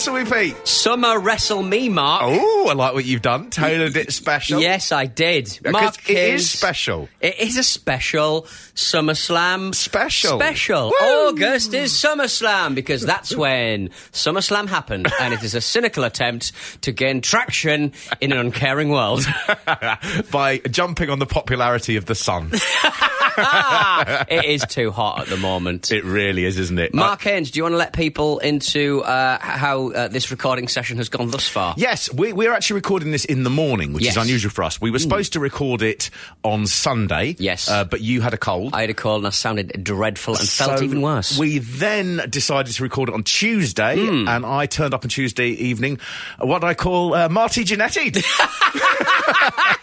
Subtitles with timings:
[0.00, 0.66] Wrestle with Pete.
[0.66, 2.22] Summer Wrestle Me, Mark.
[2.24, 3.50] Oh, I like what you've done.
[3.50, 4.58] Tailored it special.
[4.58, 5.58] Yes, I did.
[5.62, 7.10] Mark it is special.
[7.20, 10.38] It is a special SummerSlam Special.
[10.38, 10.90] Special.
[10.98, 11.28] Woo!
[11.28, 16.92] August is SummerSlam because that's when SummerSlam happened, and it is a cynical attempt to
[16.92, 17.92] gain traction
[18.22, 19.26] in an uncaring world.
[20.32, 22.52] By jumping on the popularity of the sun.
[24.28, 25.90] it is too hot at the moment.
[25.92, 26.94] it really is, isn't it?
[26.94, 30.96] Mark Haynes, do you want to let people into uh, how uh, this recording session
[30.98, 31.74] has gone thus far?
[31.76, 34.16] Yes, we, we're actually recording this in the morning, which Yes.
[34.16, 34.80] is unusual for us.
[34.80, 36.10] We were supposed to record it
[36.44, 37.36] on Sunday.
[37.38, 37.68] Yes.
[37.68, 38.74] Uh, but you had a cold.
[38.74, 41.38] I had a cold and I sounded dreadful and felt even worse.
[41.38, 44.28] We then decided to record it on Tuesday, Hmm.
[44.28, 45.98] and I turned up on Tuesday evening,
[46.38, 48.10] what I call uh, Marty Genetti.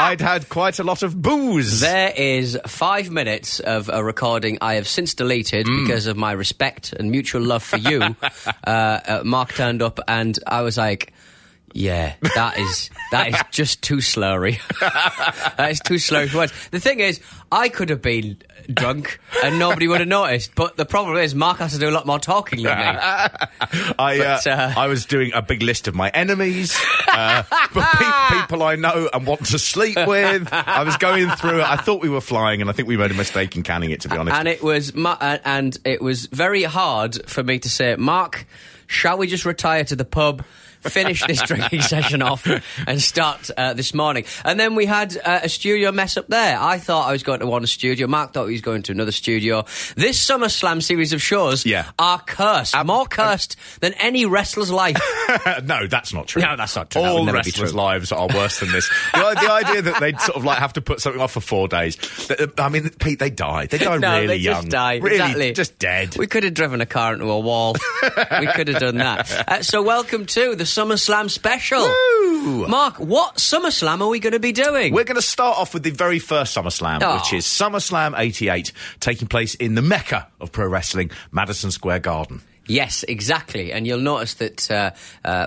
[0.00, 1.80] I'd had quite a lot of booze.
[1.80, 5.86] There is five minutes of a recording I have since deleted Mm.
[5.86, 8.00] because of my respect and mutual love for you.
[8.66, 11.12] uh, uh, Mark turned up and I was like,
[11.72, 14.58] yeah, that is that is just too slurry.
[15.56, 16.52] that is too slurry for words.
[16.70, 17.20] The thing is,
[17.52, 18.38] I could have been
[18.72, 20.54] drunk and nobody would have noticed.
[20.54, 22.84] But the problem is, Mark has to do a lot more talking than me.
[23.98, 26.78] I, But, uh, uh, I was doing a big list of my enemies,
[27.12, 27.42] uh,
[27.72, 30.48] but pe- people I know and want to sleep with.
[30.52, 31.64] I was going through it.
[31.68, 34.00] I thought we were flying, and I think we made a mistake in canning it.
[34.02, 37.58] To be honest, and it was mu- uh, and it was very hard for me
[37.60, 38.46] to say, Mark,
[38.86, 40.44] shall we just retire to the pub?
[40.82, 42.46] Finish this drinking session off
[42.86, 44.24] and start uh, this morning.
[44.44, 46.58] And then we had uh, a studio mess up there.
[46.58, 48.06] I thought I was going to one studio.
[48.06, 49.64] Mark thought he was going to another studio.
[49.96, 51.86] This Summer Slam series of shows Yeah.
[51.98, 52.74] are cursed.
[52.84, 54.96] More cursed than any wrestler's life.
[55.64, 56.42] no, that's not true.
[56.42, 57.02] No, that's not true.
[57.02, 57.78] All would never be wrestlers' true.
[57.80, 58.88] lives are worse than this.
[59.12, 61.68] the, the idea that they'd sort of like have to put something off for four
[61.68, 61.96] days.
[62.56, 63.66] I mean, Pete, they die.
[63.66, 64.26] They die no, really young.
[64.28, 64.54] they young.
[64.62, 65.02] just died.
[65.02, 65.52] Really, exactly.
[65.52, 66.16] just dead.
[66.16, 67.76] We could have driven a car into a wall.
[68.40, 69.48] we could have done that.
[69.48, 71.80] Uh, so, welcome to the SummerSlam special.
[71.80, 72.66] Woo!
[72.68, 74.92] Mark, what SummerSlam are we going to be doing?
[74.94, 77.06] We're going to start off with the very first SummerSlam, Oh.
[77.06, 77.16] Ah.
[77.18, 82.42] which is SummerSlam 88, taking place in the mecca of pro wrestling, Madison Square Garden.
[82.68, 83.72] Yes, exactly.
[83.72, 84.90] And you'll notice that uh,
[85.24, 85.46] uh,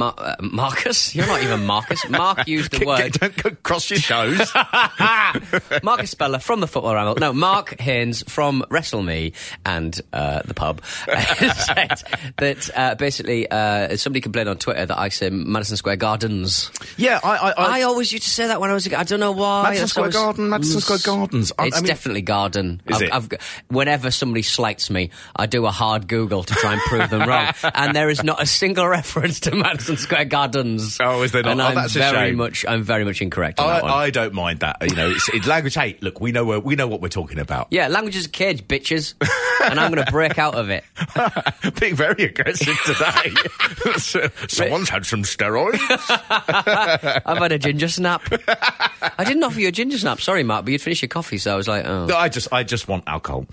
[0.00, 2.00] uh, Marcus, you're not even Marcus.
[2.08, 3.12] Mark used the word.
[3.12, 4.50] Don't go cross your shows.
[5.82, 7.16] Marcus Speller from the Football Ramble.
[7.16, 9.32] No, Mark Haynes from Wrestle Me
[9.64, 12.02] and uh, the pub said
[12.38, 16.70] that uh, basically uh, somebody complained on Twitter that I say Madison Square Gardens.
[16.96, 18.96] yeah, I, I, I, I always used to say that when I was a kid.
[18.96, 19.64] I don't know why.
[19.64, 21.52] Madison Square always- Garden, Madison Square Gardens.
[21.58, 22.80] I- It's I mean- definitely garden.
[22.86, 23.12] Is I've, it?
[23.14, 23.28] I've,
[23.68, 27.52] whenever somebody slights me, I do a hard Google to try and prove them wrong,
[27.74, 30.98] and there is not a single reference to Madison Square Gardens.
[31.00, 31.52] Oh, is there not?
[31.52, 32.36] And Oh, I'm that's very shame.
[32.36, 32.64] much.
[32.66, 33.80] I'm very much incorrect I.
[33.80, 34.76] I don't mind that.
[34.88, 35.74] You know, it's, it's language.
[35.74, 37.68] Hey, look, we know where, we know what we're talking about.
[37.70, 39.14] yeah, language is a cage, bitches,
[39.68, 40.84] and I'm going to break out of it.
[41.80, 43.34] Being very aggressive today.
[43.98, 45.78] So- Someone's had some steroids.
[47.26, 48.22] I've had a ginger snap.
[49.18, 50.20] I didn't offer you a ginger snap.
[50.20, 52.08] Sorry, Mark, but you'd finish your coffee, so I was like, oh.
[52.14, 53.46] I just, I just want alcohol.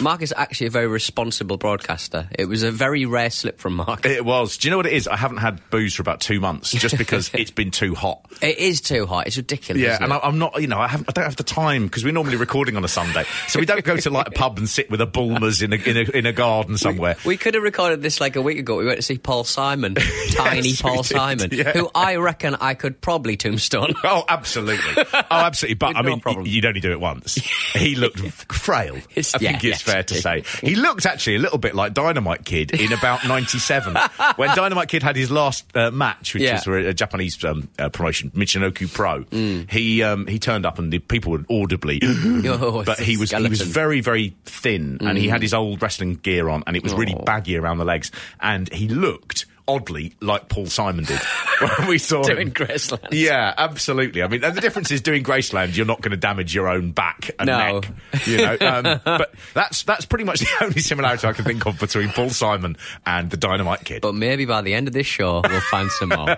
[0.00, 2.26] Mark is actually a very responsible broadcaster.
[2.38, 4.06] It was a very rare slip from Mark.
[4.06, 4.56] It was.
[4.56, 5.06] Do you know what it is?
[5.06, 8.24] I haven't had booze for about two months, just because it's been too hot.
[8.40, 9.26] It is too hot.
[9.26, 9.82] It's ridiculous.
[9.82, 10.10] Yeah, and?
[10.10, 10.58] I, I'm not.
[10.58, 11.10] You know, I haven't.
[11.10, 13.84] I don't have the time because we're normally recording on a Sunday, so we don't
[13.84, 16.24] go to like a pub and sit with a Bulmers in a in a, in
[16.24, 17.16] a garden somewhere.
[17.26, 18.78] We could have recorded this like a week ago.
[18.78, 19.94] We went to see Paul Simon,
[20.30, 21.72] tiny Yes, Paul Simon, yeah.
[21.72, 23.92] who I reckon I could probably tombstone.
[24.08, 25.04] Oh, absolutely.
[25.12, 25.74] Oh, absolutely.
[25.74, 27.34] But I mean, you'd only do it once.
[27.34, 28.20] He looked
[28.52, 28.94] frail.
[29.10, 29.92] It's- I think it's yeah.
[29.94, 30.44] fair to say.
[30.62, 33.96] He looked actually a little bit like Dynamite Kid in about '97
[34.36, 36.54] when Dynamite Kid had his last uh, match, which Yeah.
[36.54, 39.24] was for a Japanese um, uh, promotion, Michinoku Pro.
[39.24, 39.70] Mm.
[39.70, 42.00] He um, he turned up and the people would audibly.
[42.48, 46.14] Oh, but he was he was very very thin and he had his old wrestling
[46.16, 47.22] gear on and it was really Oh.
[47.24, 48.10] baggy around the legs
[48.40, 51.18] and he looked oddly like Paul Simon did
[51.78, 52.52] when we saw Doing him.
[52.52, 53.08] Graceland.
[53.12, 54.22] Yeah, absolutely.
[54.22, 56.92] I mean, and the difference is doing Graceland, you're not going to damage your own
[56.92, 57.80] back and No.
[57.80, 57.90] neck.
[58.26, 61.78] You know, um, but that's that's pretty much the only similarity I can think of
[61.78, 64.02] between Paul Simon and the Dynamite Kid.
[64.02, 66.28] But maybe by the end of this show, we'll find some more.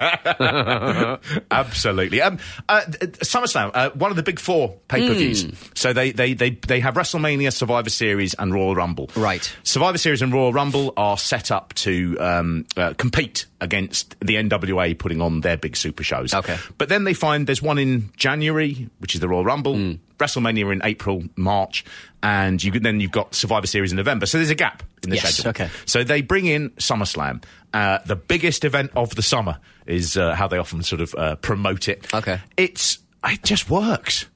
[1.50, 2.20] Absolutely.
[2.20, 2.38] Um,
[2.68, 5.44] uh, SummerSlam, uh, one of the big four pay per views.
[5.44, 5.50] Hmm.
[5.74, 9.10] So they, they, they, they have WrestleMania, Survivor Series, and Royal Rumble.
[9.16, 9.54] Right.
[9.62, 14.96] Survivor Series and Royal Rumble are set up to um, uh, compete against the NWA
[14.98, 16.32] putting on their big super shows.
[16.34, 16.56] Okay.
[16.78, 19.74] But then they find there's one in January, which is the Royal Rumble.
[19.74, 19.92] Hmm.
[20.18, 21.84] WrestleMania in April, March,
[22.24, 24.26] and you, then you've got Survivor Series in November.
[24.26, 25.50] So there's a gap in the Yes, schedule.
[25.50, 25.70] okay.
[25.86, 27.44] So they bring in SummerSlam.
[27.72, 31.36] Uh, the biggest event of the summer is uh, how they often sort of uh,
[31.36, 32.12] promote it.
[32.12, 32.40] Okay.
[32.56, 34.26] It's it just works.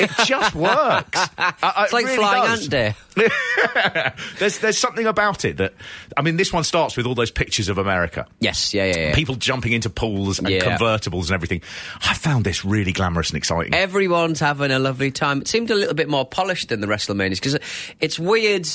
[0.00, 1.18] It just works.
[1.38, 2.68] It's it like really Flying does.
[2.68, 2.94] Day.
[4.38, 5.74] There's there's something about it that
[6.16, 6.36] I mean.
[6.36, 8.26] This one starts with all those pictures of America.
[8.40, 9.14] Yes, yeah, yeah, yeah.
[9.14, 10.60] People jumping into pools and Yeah.
[10.76, 11.62] convertibles and everything.
[12.02, 13.74] I found this really glamorous and exciting.
[13.74, 15.40] Everyone's having a lovely time.
[15.42, 17.58] It seemed a little bit more polished than the WrestleManias because
[18.00, 18.68] it's weird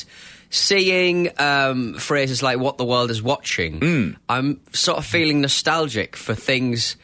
[0.49, 4.15] seeing um, phrases like "what the world is watching." Mm.
[4.29, 6.95] I'm sort of feeling nostalgic for things.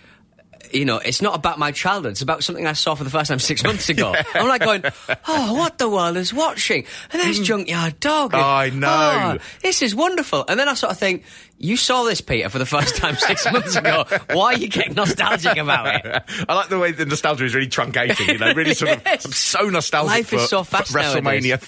[0.72, 2.12] You know, it's not about my childhood.
[2.12, 4.14] It's about something I saw for the first time six months ago.
[4.34, 4.84] I'm like going,
[5.28, 7.46] "Oh, what the world is watching?" And there's mm.
[7.46, 8.34] Junkyard Dog.
[8.34, 9.38] and, I know.
[9.40, 10.46] "Oh, this is wonderful.
[10.48, 11.24] And then I sort of think,
[11.60, 14.06] "You saw this, Peter, for the first time six months ago.
[14.32, 17.68] Why are you getting nostalgic about it?" I like the way the nostalgia is really
[17.68, 18.28] truncating.
[18.28, 19.04] You know, really sort of.
[19.06, 19.26] Yes.
[19.26, 21.68] I'm so nostalgic Life for, is so for fast WrestleMania nowadays.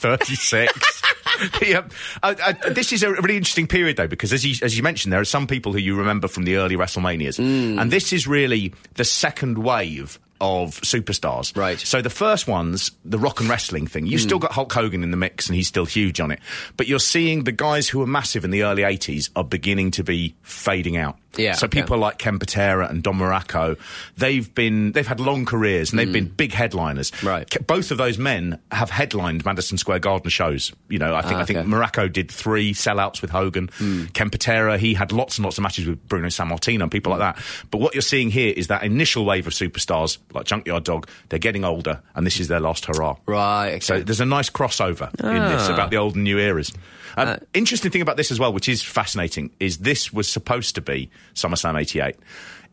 [0.49, 1.01] 36.
[1.59, 1.89] The, um,
[2.21, 5.11] uh, uh, this is a really interesting period, though, because as you, as you mentioned,
[5.11, 7.81] there are some people who you remember from the early WrestleManias, Mm.
[7.81, 11.55] and this is really the second wave of superstars.
[11.55, 11.77] Right.
[11.77, 11.85] Mm.
[11.85, 14.05] So the first one's the rock and wrestling thing.
[14.05, 16.39] You've still got Hulk Hogan in the mix, and he's still huge on it.
[16.75, 20.03] But you're seeing the guys who were massive in the early 80s are beginning to
[20.03, 21.17] be fading out.
[21.38, 21.81] Yeah, So okay.
[21.81, 23.78] people like Ken Patera and Don Muraco,
[24.18, 27.12] they've been they've had long careers and they've been big headliners.
[27.12, 27.28] Mm.
[27.28, 27.68] Right.
[27.68, 30.74] Both of those men have headlined Madison Square Garden shows.
[30.89, 31.66] You know, I think Ah, I think.
[31.68, 33.69] Morocco did three sellouts with Hogan.
[34.13, 37.19] Ken Patera, he had lots and lots of matches with Bruno Sammartino and people like
[37.19, 37.38] that.
[37.72, 41.07] But what you're seeing here is that initial wave of superstars like Junkyard Dog.
[41.30, 43.16] They're getting older, and this is their last hurrah.
[43.25, 43.69] Right.
[43.75, 43.80] Okay.
[43.80, 45.74] So there's a nice crossover in this Ah.
[45.74, 46.74] about the old and new eras.
[47.17, 50.75] Um, Uh, interesting thing about this as well, which is fascinating, is this was supposed
[50.75, 52.15] to be SummerSlam '88.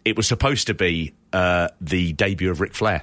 [0.04, 3.02] It was supposed to be uh, the debut of Ric Flair.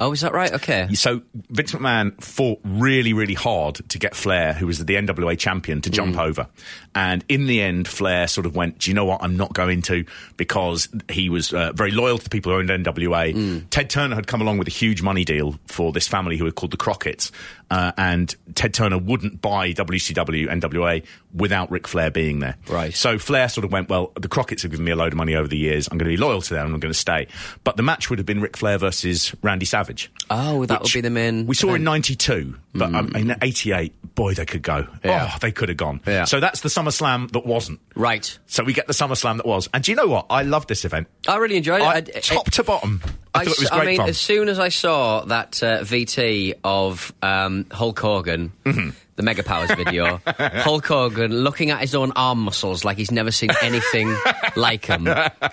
[0.00, 0.52] Oh, is that right?
[0.52, 0.88] Okay.
[0.94, 5.80] So Vince McMahon fought really, really hard to get Flair, who was the NWA champion,
[5.82, 5.92] to Mm.
[5.92, 6.46] jump over.
[6.94, 9.22] And in the end, Flair sort of went, "Do you know what?
[9.22, 10.04] I'm not going to,"
[10.36, 13.32] because he was uh, very loyal to the people who owned NWA.
[13.34, 13.64] Mm.
[13.70, 16.52] Ted Turner had come along with a huge money deal for this family who were
[16.52, 17.32] called the Crockett's,
[17.70, 21.02] uh, and Ted Turner wouldn't buy WCW NWA
[21.34, 22.54] without Ric Flair being there.
[22.68, 22.94] Right.
[22.94, 25.34] So Flair sort of went, "Well, the Crockett's have given me a load of money
[25.34, 25.88] over the years.
[25.90, 26.66] I'm going to be loyal to them.
[26.66, 27.26] and I'm going to stay."
[27.64, 29.83] But the match would have been Ric Flair versus Randy Savage.
[30.30, 34.34] Oh, that would be the main We saw in '92, but um, in '88, boy,
[34.34, 34.86] they could go.
[35.04, 35.30] Yeah.
[35.32, 36.00] Oh, they could have gone.
[36.06, 36.24] Yeah.
[36.24, 37.80] So that's the SummerSlam that wasn't.
[37.94, 38.38] Right.
[38.46, 39.68] So we get the SummerSlam that was.
[39.72, 40.26] And do you know what?
[40.30, 41.06] I love this event.
[41.28, 41.84] I really enjoyed it.
[41.84, 43.00] I- I- top to bottom,
[43.34, 44.08] I, thought it was s- great mean, fun.
[44.08, 48.90] as soon as I saw that uh, VT of um, Hulk Hogan, Mm-hmm.
[49.16, 53.30] the Mega Powers video, Hulk Hogan looking at his own arm muscles like he's never
[53.30, 54.14] seen anything
[54.56, 55.08] like them,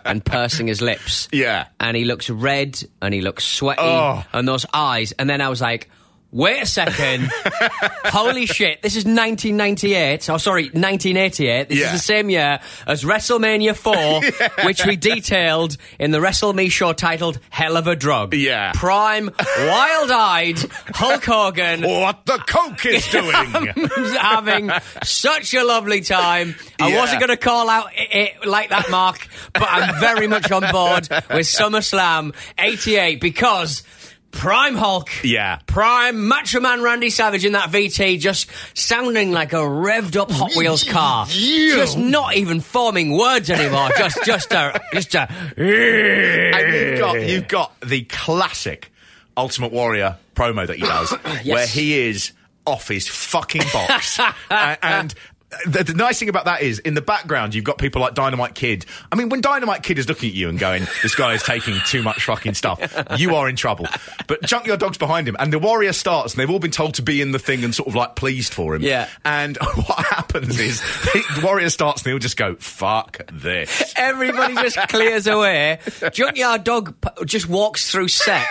[0.06, 1.28] and pursing his lips.
[1.32, 1.68] Yeah.
[1.80, 4.24] and he looks red and he looks sweaty, Oh.
[4.34, 5.12] and those eyes.
[5.14, 5.90] And then I was like.
[6.34, 7.30] Wait a second.
[8.06, 8.82] Holy shit.
[8.82, 10.30] This is 1998.
[10.30, 11.68] Oh, sorry, 1988.
[11.68, 11.88] This Yeah.
[11.88, 17.38] is the same year as WrestleMania 4, which we detailed in the WrestleMe show titled
[17.50, 18.34] Hell of a Drug.
[18.34, 18.72] Yeah.
[18.74, 20.58] Prime, wild eyed
[20.94, 21.82] Hulk Hogan.
[21.82, 23.36] what the Coke is doing.
[24.18, 24.72] having
[25.04, 26.56] such a lovely time.
[26.80, 27.00] I Yeah.
[27.00, 28.10] wasn't going to call out it,
[28.42, 33.84] it like that, Mark, but I'm very much on board with SummerSlam 88 because
[34.32, 35.10] Prime Hulk.
[35.24, 35.60] Yeah.
[35.68, 40.52] Prime Macho Man Randy Savage in that VT just sounding like a revved up Hot
[40.56, 41.26] Wheels car.
[41.28, 43.90] Just not even forming words anymore.
[43.98, 45.32] just, just a, just a.
[45.58, 48.92] and you've got, you've got the classic
[49.38, 51.12] Ultimate Warrior promo that he does,
[51.46, 52.32] where he is
[52.66, 54.20] off his fucking box.
[54.50, 55.14] uh, and
[55.66, 58.56] the, the nice thing about that is, in the background, you've got people like Dynamite
[58.56, 58.86] Kid.
[59.12, 61.76] I mean, when Dynamite Kid is looking at you and going, "This guy is taking
[61.88, 62.80] too much fucking stuff,"
[63.18, 63.88] you are in trouble.
[64.28, 67.02] But Junkyard Dog's behind him, and the Warrior starts, and they've all been told to
[67.02, 68.82] be in the thing and sort of like pleased for him.
[68.82, 69.08] Yeah.
[69.26, 74.56] And what happens is, the Warrior starts, and they all just go, "Fuck this." Everybody
[74.56, 75.80] just clears away.
[76.12, 78.46] Junkyard Dog just walks through set,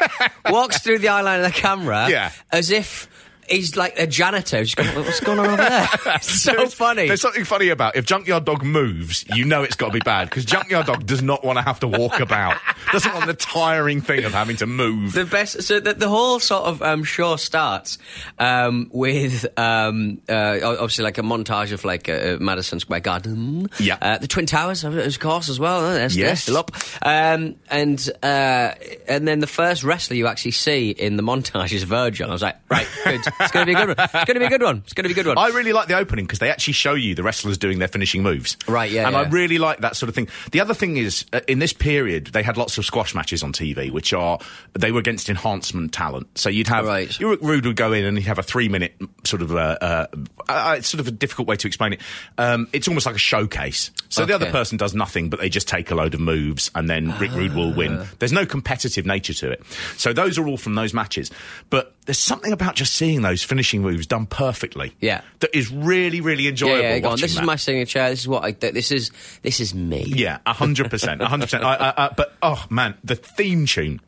[0.50, 2.30] walks through the eye line of the camera, Yeah.
[2.52, 3.08] as if
[3.50, 4.64] he's like a janitor.
[4.76, 5.88] Going, what's going on over there?
[6.16, 7.06] It's so There's- funny.
[7.08, 10.28] There's something funny about if Junkyard Dog moves, you know it's got to be bad
[10.28, 12.56] because Junkyard Dog does not want to have to walk about.
[12.92, 15.12] Doesn't want the tiring thing of having to move.
[15.12, 17.98] The best, so the, the whole sort of um, show starts
[18.38, 23.96] um, with um, uh, obviously like a montage of like uh, Madison Square Garden, Yeah.
[24.00, 25.80] uh, the Twin Towers, of course, as well.
[25.84, 26.42] Uh, They're, they're Yes.
[26.42, 28.72] still up, um, and uh,
[29.08, 32.28] and then the first wrestler you actually see in the montage is Virgil.
[32.28, 34.06] I was like, right, good, it's going to be a good one.
[34.14, 34.76] It's going to be a good one.
[34.84, 35.38] It's going to be a good one.
[35.38, 38.22] I really like the opening because they actually show you the wrestlers doing their finishing
[38.22, 38.56] moves.
[38.68, 40.28] Right, yeah, And I really like that sort of thing.
[40.52, 43.52] The other thing is, uh, in this period, they had lots of squash matches on
[43.52, 44.38] TV, which are,
[44.74, 46.26] they were against enhancement talent.
[46.38, 47.20] So you'd have, Right.
[47.20, 48.94] Ulrich Rude would go in and he'd have a three minute
[49.24, 50.06] sort of, uh, uh,
[50.48, 52.00] uh, it's sort of a difficult way to explain it.
[52.38, 53.90] Um, it's almost like a showcase.
[54.08, 56.88] So the other person does nothing, but they just take a load of moves and
[56.90, 57.76] then Rick Rude will Ah.
[57.76, 58.06] win.
[58.18, 59.62] There's no competitive nature to it.
[59.96, 61.30] So those are all from those matches.
[61.70, 64.96] But there's something about just seeing those finishing moves done perfectly.
[64.98, 65.20] Yeah.
[65.38, 66.82] That is really, really yeah, enjoyable.
[66.82, 67.20] yeah, go on.
[67.20, 67.44] This is that.
[67.44, 68.10] my signature.
[68.10, 68.50] This is what I.
[68.50, 69.12] th- This is
[69.42, 70.02] this is me.
[70.08, 71.62] Yeah, a hundred percent, hundred percent.
[71.62, 74.00] But oh man, the theme tune.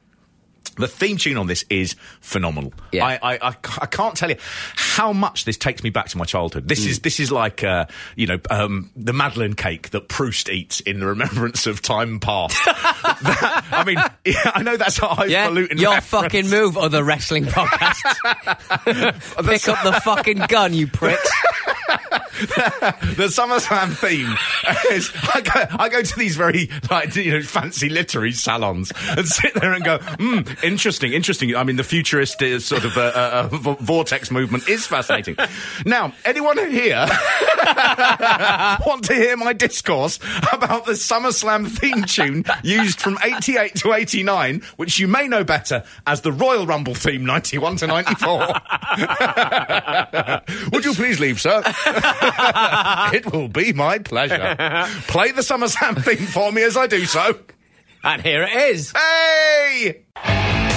[0.77, 2.73] The theme tune on this is phenomenal.
[2.93, 3.05] Yeah.
[3.07, 4.37] I, I, I, I can't tell you
[4.75, 6.69] how much this takes me back to my childhood.
[6.69, 6.89] This Mm.
[6.89, 7.87] is this is like uh,
[8.17, 12.57] you know um, the Madeleine cake that Proust eats in the remembrance of time past.
[13.23, 16.07] That- I mean, yeah, I know that's a Yeah, highfalutin your reference.
[16.25, 18.03] fucking move, other wrestling podcasts.
[19.47, 21.31] Pick up the fucking gun, you pricks.
[22.13, 24.35] the SummerSlam theme
[24.93, 29.27] is I go, I go to these very like you know fancy literary salons and
[29.27, 31.55] sit there and go, hmm, interesting, interesting.
[31.55, 35.37] I mean, the futurist sort of uh, uh, uh, vortex movement is fascinating.
[35.87, 36.97] now, anyone here
[38.87, 40.19] want to hear my discourse
[40.53, 45.85] about the SummerSlam theme tune used from 88 to 89, which you may know better
[46.07, 48.39] as the Royal Rumble theme 91 to 94?
[50.73, 51.63] Would you please leave, sir?
[53.15, 54.57] it will be my pleasure.
[55.09, 57.39] Play the Summer Sam theme for me as I do so.
[58.05, 58.93] And here it is.
[58.93, 60.72] Hey!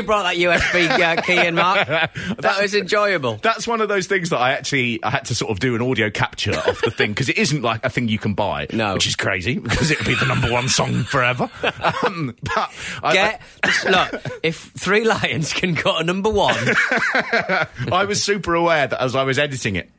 [0.00, 1.86] You brought that USB uh, key in, Mark.
[2.40, 3.36] That was enjoyable.
[3.36, 5.82] That's one of those things that I actually I had to sort of do an
[5.82, 8.94] audio capture of the thing because it isn't like a thing you can buy, No.
[8.94, 11.50] which is crazy because it would be the number one song forever.
[12.04, 12.70] Um, but
[13.02, 14.22] I, Get this- look.
[14.42, 16.54] If Three Lions can go to number one,
[17.92, 19.90] I was super aware that as I was editing it,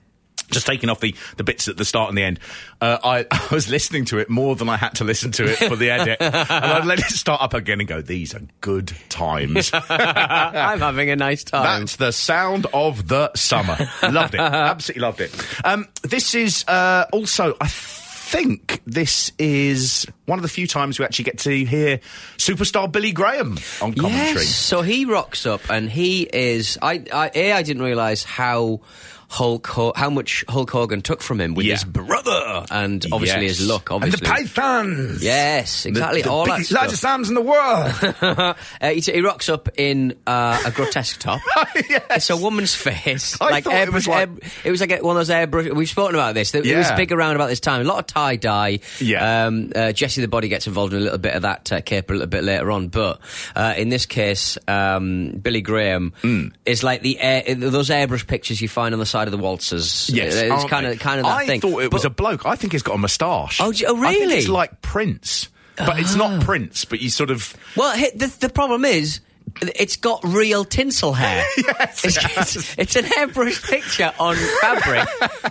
[0.52, 2.40] just taking off the, the bits at the start and the end,
[2.82, 5.58] uh, I, I was listening to it more than I had to listen to it
[5.58, 6.18] for the edit.
[6.20, 9.72] and I'd let it start up again and go, these are good times.
[9.90, 11.82] I'm having a nice time.
[11.82, 13.78] That's the sound of the summer.
[14.04, 14.40] loved it.
[14.42, 15.48] Absolutely loved it.
[15.64, 17.68] Um, this is uh, also, I
[18.32, 22.00] think this is one of the few times we actually get to hear
[22.38, 24.46] superstar Billy Graham on commentary.
[24.46, 24.56] Yes.
[24.56, 26.78] So he rocks up, and he is.
[26.82, 28.82] I, I a I didn't realize how.
[29.32, 31.76] Hulk, Ho- how much Hulk Hogan took from him with Yeah.
[31.76, 33.60] his brother, and obviously Yes.
[33.60, 33.90] his look.
[33.90, 35.24] Obviously, And the Pythons.
[35.24, 36.22] Yes, exactly.
[36.22, 37.92] The, the all that biggest, largest arms in the world.
[38.82, 41.40] Uh, he, he rocks up in uh, a grotesque top.
[41.90, 42.04] Yes.
[42.12, 43.40] It's a woman's face.
[43.42, 45.74] I like thought it was airbrush- like- air- it was like one of those airbrush.
[45.74, 46.54] We've spoken about this.
[46.54, 47.82] It was big around about this time.
[47.82, 48.80] A lot of tie dye.
[49.00, 49.46] Yeah.
[49.48, 52.10] Um, uh, Jesse the Body gets involved in a little bit of that uh, cape
[52.10, 53.20] a little bit later on, but
[53.56, 56.52] uh, in this case, um, Billy Graham Mm.
[56.66, 60.10] is like the air, those airbrush pictures you find on the side of the waltzers.
[60.10, 61.62] Yes, it's aren't oh, kind of kind of that I thing.
[61.62, 62.46] thought it was a bloke.
[62.46, 63.60] I think he's got a moustache.
[63.62, 64.36] Oh, oh, I think really?
[64.36, 66.44] it's like Prince, but it's not ah.
[66.44, 66.86] Prince.
[66.86, 69.20] But you sort of Well, the, the problem is
[69.62, 71.44] it's got real tinsel hair.
[71.62, 75.08] Yes, it's, it it's, an airbrushed picture on fabric,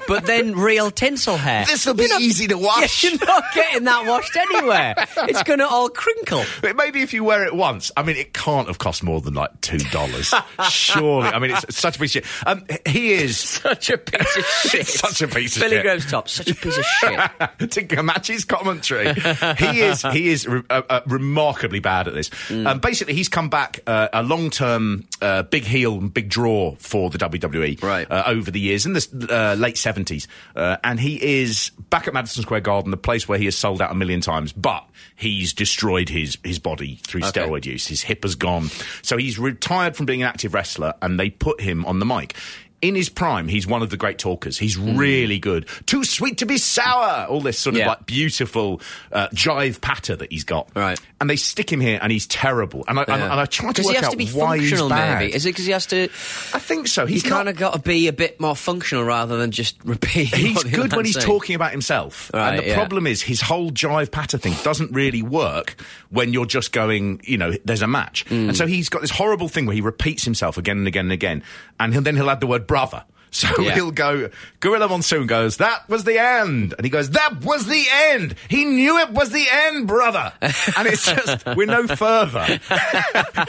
[0.08, 1.64] but then real tinsel hair.
[1.66, 3.04] This'll be not- easy to wash.
[3.04, 4.94] Yeah, you're not getting that washed anywhere.
[5.28, 6.44] It's going to all crinkle.
[6.62, 9.34] But maybe if you wear it once, I mean, it can't have cost more than
[9.34, 10.32] like two dollars.
[10.68, 12.46] Surely, I mean, it's such a piece of shit.
[12.46, 14.86] Um, he is Such a piece of shit.
[14.86, 15.70] such a piece of Billy shit.
[15.70, 16.28] Billy Graham's top.
[16.28, 17.88] Such a piece of shit.
[17.90, 19.12] to match his commentary.
[19.58, 22.30] he is he is re- uh, uh, remarkably bad at this.
[22.48, 22.66] Mm.
[22.66, 26.74] Um, basically, he's come back uh, a long term uh, big heel and big draw
[26.76, 28.10] for the WWE Right.
[28.10, 32.14] uh, over the years in the uh, late seventies, uh, and he is back at
[32.14, 35.52] Madison Square Garden, the place where he has sold out a million times, but he's
[35.52, 37.40] destroyed his his body through Okay.
[37.40, 37.86] steroid use.
[37.88, 38.68] His hip has gone,
[39.02, 42.34] so he's retired from being an active wrestler, and they put him on the mic.
[42.82, 44.58] In his prime, he's one of the great talkers.
[44.58, 45.66] He's really good.
[45.86, 47.26] Too sweet to be sour.
[47.26, 47.80] All this sort of.
[47.80, 47.88] Yeah.
[47.88, 48.80] like beautiful
[49.12, 50.68] uh, jive patter that he's got.
[50.74, 50.98] Right.
[51.20, 52.84] And they stick him here, and he's terrible.
[52.88, 53.30] And I, and, Yeah.
[53.32, 55.18] and I try to work he has out to be why he's functional, bad.
[55.20, 55.34] maybe.
[55.34, 56.04] Is it because he has to?
[56.04, 57.06] I think so.
[57.06, 60.34] He's He's kind of got to be a bit more functional rather than just repeat.
[60.34, 61.26] He's good when he's saying.
[61.26, 62.30] talking about himself.
[62.32, 62.74] Right, and the yeah.
[62.76, 65.76] problem is his whole jive patter thing doesn't really work
[66.08, 68.24] when you're just going, you know, there's a match.
[68.26, 68.48] Mm.
[68.48, 71.12] And so he's got this horrible thing where he repeats himself again and again and
[71.12, 71.42] again.
[71.78, 73.04] And he'll, then he'll add the word brother.
[73.32, 73.74] So Yeah.
[73.74, 76.74] he'll go, Gorilla Monsoon goes, that was the end.
[76.76, 78.34] And he goes, that was the end.
[78.48, 80.32] He knew it was the end, brother.
[80.40, 82.44] And it's just, we're no further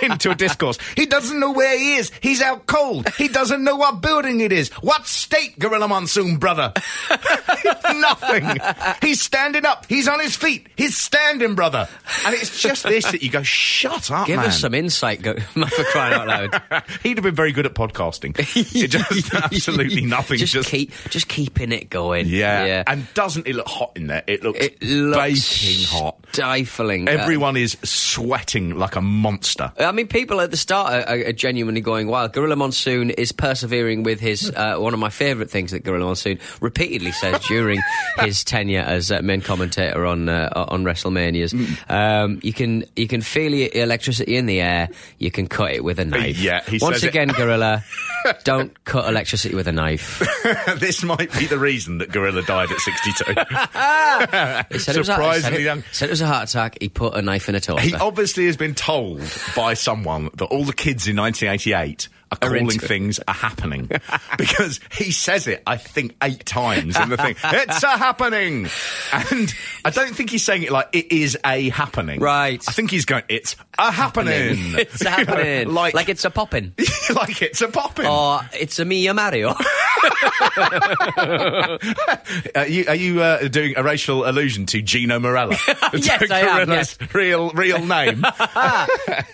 [0.04, 0.78] into a discourse.
[0.96, 2.12] He doesn't know where he is.
[2.22, 3.10] He's out cold.
[3.16, 4.70] He doesn't know what building it is.
[4.82, 6.74] What state, Gorilla Monsoon, brother?
[7.94, 8.58] Nothing.
[9.02, 9.86] He's standing up.
[9.88, 10.68] He's on his feet.
[10.76, 11.88] He's standing, brother.
[12.26, 14.48] And it's just this that you go, shut up, Give man.
[14.48, 16.84] us some insight, go, for crying out loud.
[17.04, 18.36] He'd have been very good at podcasting.
[18.74, 20.38] It just absolutely nothing.
[20.38, 22.28] Just, Just, keep, just keeping it going.
[22.28, 22.66] yeah.
[22.66, 22.84] yeah.
[22.88, 24.24] And doesn't it look hot in there?
[24.28, 26.18] It looks, it looks baking hot.
[26.32, 27.08] stifling.
[27.08, 29.72] Uh, Everyone is sweating like a monster.
[29.78, 32.34] I mean, people at the start are, are, are genuinely going wild.
[32.34, 36.40] Gorilla Monsoon is persevering with his uh, one of my favourite things that Gorilla Monsoon
[36.62, 37.80] repeatedly says during
[38.20, 41.54] his tenure as uh, main commentator on uh, on WrestleManias.
[41.54, 41.92] Mm.
[41.92, 44.90] Um, you can you can feel the electricity in the air.
[45.18, 46.38] You can cut it with a knife.
[46.38, 47.84] Yeah, Once again, Gorilla,
[48.44, 50.20] don't cut electricity with a knife.
[50.80, 53.24] this might be the reason that Gorilla died at 62.
[54.72, 55.84] He said it was a- Surprisingly it- young.
[55.92, 56.78] Said it was a heart attack.
[56.82, 57.82] He put a knife in a toaster.
[57.88, 59.22] He obviously has been told
[59.56, 62.82] by someone that all the kids in 1988 are Are calling it.
[62.82, 63.90] things a happening
[64.38, 67.36] because he says it, I think, eight times in the thing.
[67.44, 68.68] It's a happening,
[69.12, 69.54] and
[69.86, 72.20] I don't think he's saying it like it is a happening.
[72.20, 72.64] Right.
[72.68, 73.24] I think he's going.
[73.30, 74.58] It's a happening.
[74.78, 75.74] it's You know, happening.
[75.74, 76.74] like like it's a popping.
[77.14, 78.06] like it's a popping.
[78.08, 79.54] Or it's a Mia Mario.
[82.56, 85.58] Are you, are you uh, doing a racial allusion to Gino Marella?
[85.94, 88.20] Yes, I am, Gorilla's Real real name.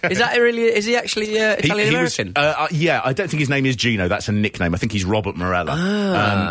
[0.10, 0.63] is that really?
[0.63, 2.34] Is he actually uh, Italian American?
[2.36, 4.08] uh, uh, yeah, I don't think his name is Gino.
[4.08, 4.73] That's a nickname.
[4.73, 5.73] I think he's Robert Marella.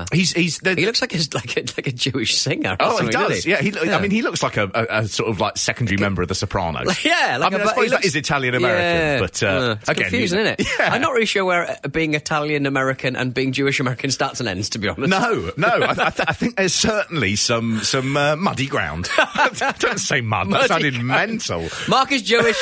[0.01, 0.61] Um, he's he's.
[0.65, 0.75] Ah.
[0.77, 2.77] he looks like a, like a like a Jewish singer.
[2.79, 3.45] Oh, he does.
[3.45, 5.97] doesn't Yeah, he, I mean, he looks like a, a, a sort of like secondary
[5.99, 7.05] member of the Sopranos.
[7.05, 9.19] Yeah, like I mean, a, I suppose he looks- is Italian American, Yeah.
[9.21, 10.79] but uh, Uh, it's again, confusing, you know- isn't it?
[10.79, 10.93] Yeah.
[10.93, 14.49] I'm not really sure where uh, being Italian American and being Jewish American starts and
[14.49, 14.69] ends.
[14.71, 15.69] To be honest, No, no.
[15.69, 19.09] I, I, th- I think there's certainly some some uh, muddy ground.
[19.79, 20.49] Don't say mud.
[20.49, 21.07] Muddy that sounded ground.
[21.09, 21.69] mental.
[21.89, 22.57] Mark is Jewish.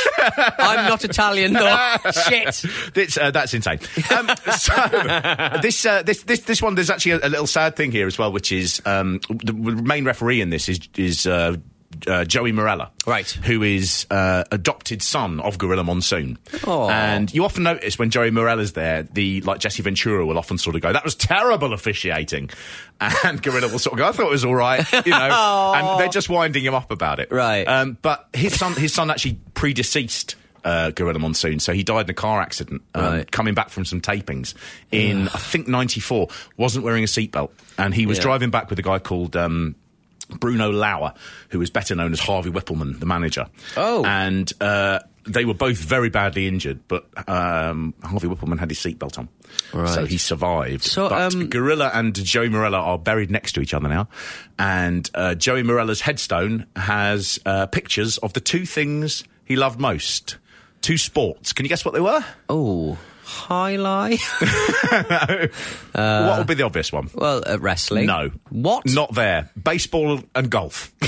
[0.59, 1.96] I'm not Italian though.
[2.28, 2.64] Shit.
[2.94, 3.78] That's, uh, that's insane.
[4.16, 4.72] Um, so
[5.62, 8.18] this, uh, this this this one, there's actually a, a little sad thing here as
[8.18, 11.26] well, which is um, the main referee in this is is.
[12.07, 13.28] Uh, Joey Marella, Right.
[13.30, 16.88] Who is uh, adopted son of Gorilla Monsoon, Aw.
[16.90, 20.76] and you often notice when Joey Marella's there, the like Jesse Ventura will often sort
[20.76, 22.50] of go, "That was terrible officiating,"
[23.24, 26.00] and Gorilla will sort of go, "I thought it was all right," you know, and
[26.00, 27.64] they're just winding him up about it, Right.
[27.66, 32.11] Um, but his son, his son actually predeceased uh, Gorilla Monsoon, so he died in
[32.11, 33.30] a car accident um, Right.
[33.30, 34.54] coming back from some tapings
[34.90, 36.28] in I think '94.
[36.57, 38.22] wasn't wearing a seatbelt, and he was Yeah.
[38.24, 39.37] driving back with a guy called.
[39.37, 39.74] Um,
[40.38, 41.14] Bruno Lauer,
[41.51, 43.47] who was better known as Harvey Whippleman, the manager.
[43.77, 44.05] Oh.
[44.05, 49.18] And uh, they were both very badly injured, but um, Harvey Whippleman had his seatbelt
[49.18, 49.29] on.
[49.73, 49.88] Right.
[49.88, 50.85] So he survived.
[50.85, 54.09] So, but um, Gorilla and Joey Marella are buried next to each other now.
[54.59, 60.37] And uh, Joey Marella's headstone has uh, pictures of the two things he loved most.
[60.83, 61.53] Two sports.
[61.53, 62.25] Can you guess what they were?
[62.49, 64.20] Oh, highlight.
[65.92, 67.10] what would be the obvious one?
[67.14, 68.06] well, uh, wrestling.
[68.06, 68.30] No.
[68.50, 68.87] What?
[68.87, 69.50] Not there.
[69.62, 70.92] Baseball and golf.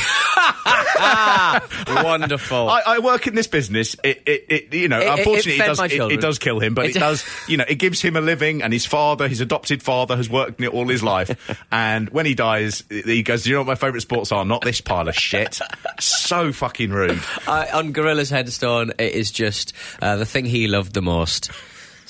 [1.88, 2.68] Wonderful.
[2.68, 3.96] I, I work in this business.
[4.02, 6.86] It, it, it you know, It- it- it unfortunately, does, it, does kill him, but
[6.86, 10.16] it does, you know, it gives him a living, and his father, his adopted father,
[10.16, 11.30] has worked in it all his life.
[11.70, 14.44] and when he dies, he goes, "Do you know what my favourite sports are?
[14.44, 15.60] Not this pile of shit."
[16.00, 17.20] so fucking rude.
[17.46, 21.50] Uh, on Gorilla's headstone, it is just uh, the thing he loved the most.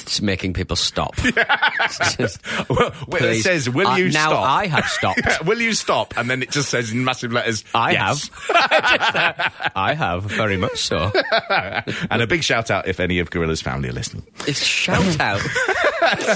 [0.00, 1.16] It's making people stop.
[2.16, 5.20] Just, Well, it says, "Will Uh, you now stop?" I have stopped.
[5.44, 6.14] Will you stop?
[6.16, 8.28] And then it just says in massive letters, I yes.
[8.48, 9.72] have.
[9.76, 11.10] I have, very much so.
[12.10, 14.24] and a big shout out if any of Gorilla's family are listening.
[14.46, 15.40] It's shout out.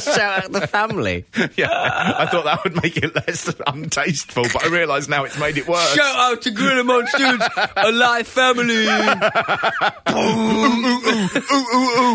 [0.00, 1.24] shout out the family.
[1.56, 5.58] Yeah, I thought that would make it less untasteful, but I realise now it's made
[5.58, 5.94] it worse.
[5.94, 7.40] Shout out to Gorilla Monsters,
[7.76, 8.86] Alive Family.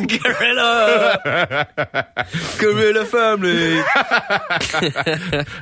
[0.07, 1.19] Gorilla.
[2.59, 3.79] Gorilla Family.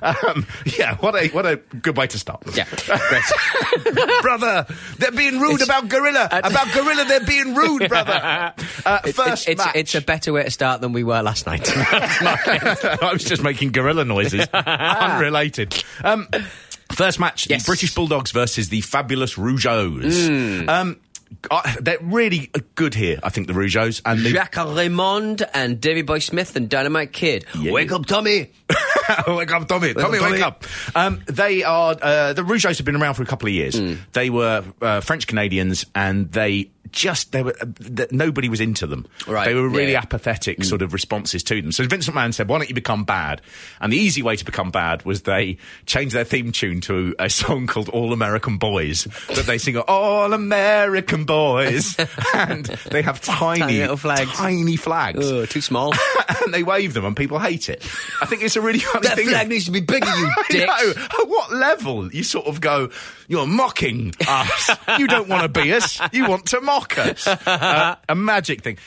[0.02, 0.46] Um,
[0.78, 2.44] yeah, what a what a good way to start.
[2.56, 2.66] Yeah,
[4.22, 4.66] brother,
[4.98, 6.30] they're being rude about Gorilla.
[6.52, 8.54] About Gorilla, they're being rude, brother.
[8.86, 9.76] Uh, first it's, it's, match.
[9.76, 11.70] it's a better way to start than we were last night.
[11.76, 15.84] I was just making gorilla noises, unrelated.
[16.04, 16.28] Um,
[16.92, 17.64] first match: Yes.
[17.64, 20.68] the British Bulldogs versus the fabulous Rougeaus.
[20.68, 21.00] Um,
[21.50, 23.20] I- they're really good here.
[23.24, 27.46] I think the Rougeaus and the Jacques Raymond and Davy Boy Smith and Dynamite Kid.
[27.63, 28.52] Wake up, Tommy.
[29.28, 29.94] wake up, Tommy!
[29.94, 30.32] Tommy, up, Tommy.
[30.34, 30.63] wake up!
[30.96, 33.78] Um, they are uh, the Rougeaus have been around for a couple of years.
[33.78, 33.96] Hmm.
[34.13, 39.06] They were uh, French Canadians, and they just they were uh, nobody was into them.
[39.27, 39.99] Right, They were really yeah.
[40.01, 41.71] Apathetic sort of responses to them.
[41.71, 43.41] So Vincent McMahon said, "Why don't you become bad?"
[43.80, 47.30] And the easy way to become bad was they changed their theme tune to a
[47.30, 51.95] song called "All American Boys" that they sing "All American Boys,"
[52.34, 54.32] and they have tiny, Tiny little flags.
[54.34, 55.25] tiny flags.
[55.25, 55.93] Ugh, too small.
[56.43, 57.84] and they wave them, and people hate it.
[58.21, 59.27] I think it's a really funny that thing.
[59.27, 60.08] flag needs to be bigger,
[60.51, 60.93] you know.
[60.97, 62.89] At what level you sort of go,
[63.27, 64.69] you're mocking us.
[64.99, 65.99] you don't want to be us.
[66.12, 67.28] You want to mock us.
[67.48, 68.78] Uh, a magic thing.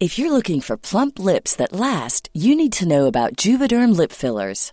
[0.00, 4.10] If you're looking for plump lips that last, you need to know about Juvederm lip
[4.10, 4.72] fillers.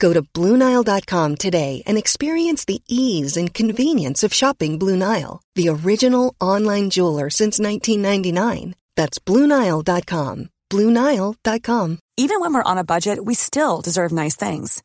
[0.00, 5.68] Go to BlueNile.com today and experience the ease and convenience of shopping Blue Nile, the
[5.68, 8.74] original online jeweler since 1999.
[8.96, 10.48] That's BlueNile.com.
[10.70, 11.98] BlueNile.com.
[12.16, 14.82] Even when we're on a budget, we still deserve nice things.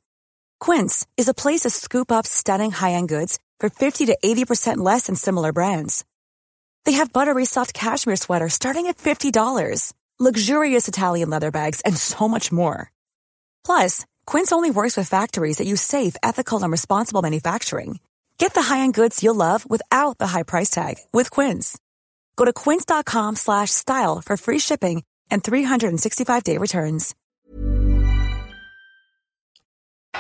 [0.60, 5.08] Quince is a place to scoop up stunning high-end goods for 50 to 80% less
[5.08, 6.04] than similar brands.
[6.86, 12.28] They have buttery soft cashmere sweaters starting at $50, luxurious Italian leather bags, and so
[12.28, 12.92] much more.
[13.66, 18.00] Plus, Quince only works with factories that use safe, ethical, and responsible manufacturing.
[18.38, 21.78] Get the high-end goods you'll love without the high price tag with Quince.
[22.36, 27.16] Go to quince.com slash style for free shipping and 365-day returns.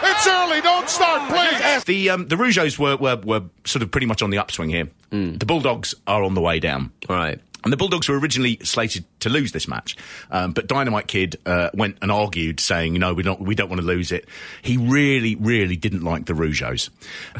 [0.04, 0.60] It's early.
[0.62, 1.84] Don't start, please.
[1.86, 4.90] The um, the Rougeaus were, were were sort of pretty much on the upswing here.
[5.38, 6.92] The Bulldogs are on the way down.
[7.08, 7.40] Right.
[7.66, 9.98] And the Bulldogs were originally slated to lose this match,
[10.30, 13.42] um, but Dynamite Kid uh, went and argued, saying, "No, we don't.
[13.42, 14.30] We don't want to lose it."
[14.62, 16.92] He really, really didn't like the Rougeaus,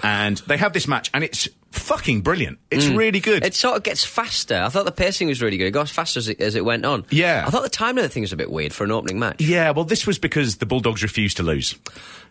[0.02, 2.60] and they have this match, and it's fucking brilliant.
[2.72, 2.98] It's mm.
[2.98, 3.44] really good.
[3.44, 4.56] It sort of gets faster.
[4.56, 5.68] I thought the pacing was really good.
[5.68, 7.06] It got faster as it, as it went on.
[7.10, 7.44] Yeah.
[7.46, 9.42] I thought the timing of the thing was a bit weird for an opening match.
[9.42, 11.76] Yeah, well, this was because the Bulldogs refused to lose.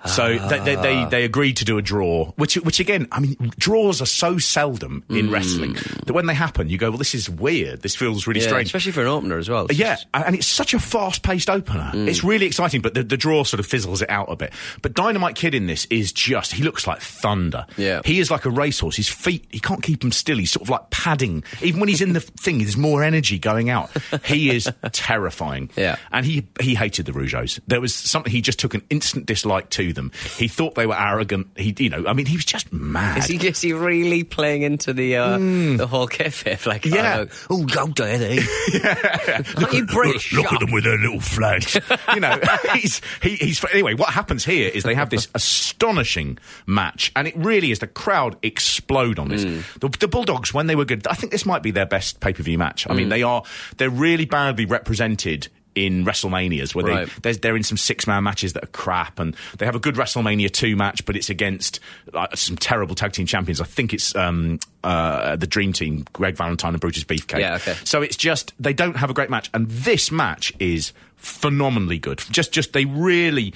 [0.07, 1.09] So they, they, they, ah.
[1.09, 5.03] they agreed to do a draw, which, which again, I mean, draws are so seldom
[5.09, 5.33] in mm.
[5.33, 7.81] wrestling that when they happen, you go, well, this is weird.
[7.81, 8.67] This feels really Yeah, strange.
[8.67, 9.65] especially for an opener as well.
[9.65, 11.91] It's Yeah, just- and it's such a fast-paced opener.
[11.95, 12.07] Mm.
[12.07, 14.53] It's really exciting, but the, the draw sort of fizzles it out a bit.
[14.83, 17.67] But Dynamite Kid in this is just—he looks like thunder.
[17.79, 18.03] Yeah.
[18.05, 18.97] he is like a racehorse.
[18.97, 20.39] His feet—he can't keep him still.
[20.39, 21.45] He's sort of like padding.
[21.63, 23.91] Even when he's in the thing, there's more energy going out.
[24.25, 25.71] He is terrifying.
[25.77, 25.97] Yeah.
[26.13, 27.61] and he he hated the Rougeaus.
[27.67, 30.13] There was something he just took an instant dislike to them.
[30.37, 31.49] He thought they were arrogant.
[31.57, 33.19] He, you know, I mean, he was just mad.
[33.19, 36.65] Is he, is he really playing into the uh, the whole kayfabe?
[36.67, 37.25] Like, Yeah.
[37.51, 38.39] oh, go there, they.
[39.57, 40.33] Aren't you British?
[40.33, 41.75] Look at them with their little flags.
[42.15, 42.39] you know,
[42.75, 43.65] he's, he, he's.
[43.73, 47.87] Anyway, what happens here is they have this astonishing match, and it really is the
[47.87, 49.45] crowd explode on this.
[49.81, 52.33] The, the Bulldogs, when they were good, I think this might be their best pay
[52.33, 52.87] per view match.
[52.89, 53.43] I mean, they are
[53.77, 55.49] they're really badly represented.
[55.77, 57.09] In WrestleManias, where Right.
[57.09, 59.81] they they're, they're in some six man matches that are crap, and they have a
[59.81, 61.81] good WrestleMania two match, but it's against
[62.13, 63.61] like, some terrible tag team champions.
[63.61, 67.41] I think it's um, uh, the Dream Team, Greg Valentine and Brutus Beefcake.
[67.41, 67.75] Yeah, okay.
[67.83, 72.23] So it's just they don't have a great match, and this match is phenomenally good.
[72.31, 73.53] Just, just they really,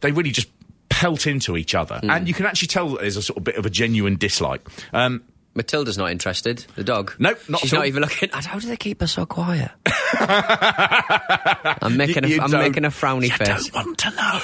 [0.00, 0.48] they really just
[0.92, 2.10] pelt into each other, Hmm.
[2.10, 4.60] and you can actually tell that there's a sort of bit of a genuine dislike.
[4.92, 5.22] Um,
[5.54, 6.64] Matilda's not interested.
[6.76, 7.12] The dog.
[7.18, 8.30] Nope, not She's not even looking.
[8.32, 9.70] How do they keep her so quiet?
[11.82, 13.48] I'm making you a, I'm making a frowny you face.
[13.68, 14.40] don't want to know.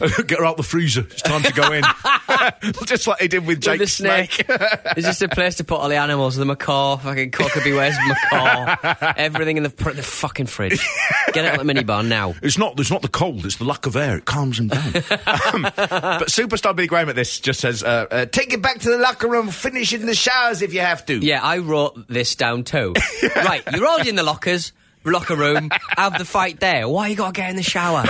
[0.26, 1.00] Get her out the freezer.
[1.02, 1.82] It's time to go in.
[2.86, 4.44] just like they did with Jake With the snake.
[4.46, 6.36] There's just a place to put all the animals.
[6.36, 7.72] The macaw, fucking Koko B.
[7.72, 8.76] Ware's macaw,
[9.16, 10.80] everything in the, pr- the fucking fridge.
[11.32, 12.34] Get it out the minibar now.
[12.42, 12.78] It's not.
[12.78, 13.44] It's not the cold.
[13.44, 14.18] It's the lack of air.
[14.18, 14.86] It calms them down.
[14.86, 18.90] um, but superstar Billy Graham at this just says, uh, uh, "Take it back to
[18.90, 19.48] the locker room.
[19.48, 22.94] Finish in the showers if you have to." Yeah, I wrote this down too.
[23.36, 24.72] Right, you're all in the lockers,
[25.04, 26.88] locker room, have the fight there.
[26.88, 28.04] Why you gotta get in the shower?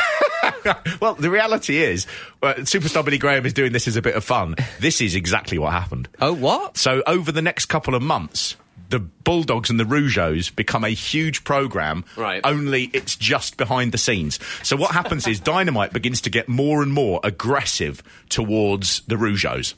[1.00, 2.06] well, the reality is,
[2.42, 4.56] uh, superstar Billy Graham is doing this as a bit of fun.
[4.80, 6.08] This is exactly what happened.
[6.20, 6.76] Oh, what?
[6.76, 8.56] So over the next couple of months.
[8.88, 12.04] The Bulldogs and the Rougeaus become a huge program.
[12.14, 12.42] Right.
[12.44, 14.38] Only it's just behind the scenes.
[14.62, 19.72] So what happens is Dynamite begins to get more and more aggressive towards the Rougeaus,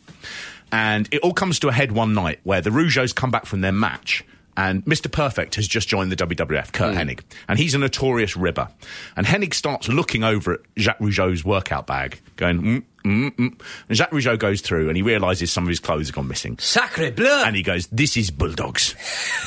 [0.73, 3.61] and it all comes to a head one night where the Rougeaus come back from
[3.61, 4.25] their match.
[4.57, 5.11] And Mr.
[5.11, 8.69] Perfect has just joined the WWF, Curt Hennig, and he's a notorious ribber.
[9.17, 13.61] And Hennig starts looking over at Jacques Rougeau's workout bag, going, mm, mm, mm.
[13.89, 16.59] And Jacques Rougeau goes through and he realises some of his clothes have gone missing.
[16.59, 17.43] Sacre bleu!
[17.45, 18.95] And he goes, This is Bulldogs.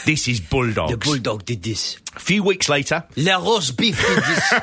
[0.06, 0.92] This is Bulldogs.
[0.92, 1.98] the bulldog did this.
[2.16, 4.54] A few weeks later, La roast beef did this.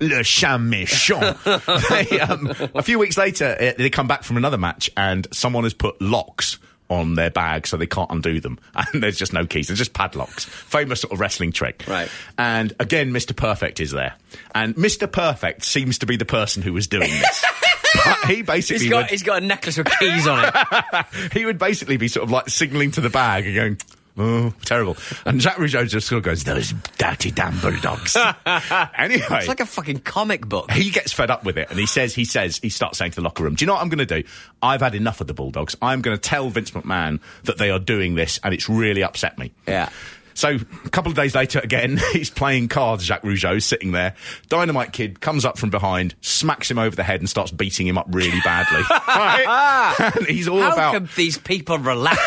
[0.00, 1.38] Le Cham Méchant.
[2.08, 5.64] they, um, a few weeks later, uh, they come back from another match and someone
[5.64, 6.58] has put locks
[6.90, 8.58] on their bag so they can't undo them.
[8.92, 9.68] And there's just no keys.
[9.68, 10.44] They're just padlocks.
[10.44, 11.84] Famous sort of wrestling trick.
[11.88, 12.08] Right.
[12.36, 13.34] And again, Mr.
[13.34, 14.14] Perfect is there.
[14.54, 15.10] And Mr.
[15.10, 17.44] Perfect seems to be the person who was doing this.
[18.04, 21.06] but he basically He's got, would- he's got a necklace with keys on it.
[21.32, 23.78] he would basically be sort of like signalling to the bag and going,
[24.18, 24.96] Oh, terrible.
[25.24, 28.16] And Jack Rougeau just sort of goes, Those dirty damn bulldogs.
[28.46, 29.22] anyway.
[29.30, 30.70] It's like a fucking comic book.
[30.70, 33.16] he gets fed up with it and he says, he says, he starts saying to
[33.16, 34.28] the locker room, Do you know what I'm going to do?
[34.60, 35.76] I've had enough of the Bulldogs.
[35.80, 39.38] I'm going to tell Vince McMahon that they are doing this and it's really upset
[39.38, 39.52] me.
[39.66, 39.88] Yeah.
[40.34, 43.04] So a couple of days later, again, he's playing cards.
[43.04, 44.14] Jacques Rougeau sitting there.
[44.48, 47.98] Dynamite Kid comes up from behind, smacks him over the head, and starts beating him
[47.98, 48.82] up really badly.
[49.12, 49.94] Right?
[50.16, 50.94] and he's all How about.
[50.94, 52.18] can these people relax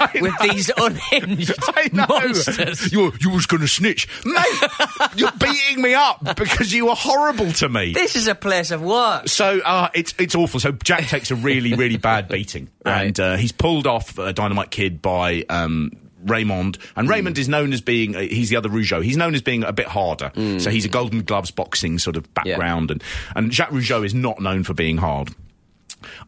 [0.20, 2.06] with these unhinged I know.
[2.08, 2.92] monsters?
[2.92, 4.08] You, you was going to snitch.
[4.24, 4.70] Mate,
[5.16, 7.92] you're beating me up because you were horrible to me.
[7.92, 9.28] This is a place of work.
[9.28, 10.60] So uh, it's it's awful.
[10.60, 13.06] So Jack takes a really really bad beating, Right.
[13.06, 15.44] and uh, he's pulled off uh, Dynamite Kid by.
[15.48, 15.90] Um,
[16.26, 19.04] Raymond and Raymond is known as being uh, he's the other Rougeau.
[19.04, 20.32] He's known as being a bit harder.
[20.58, 23.04] So he's a Golden Gloves boxing sort of background, and
[23.36, 25.28] and Jacques Rougeau is not known for being hard.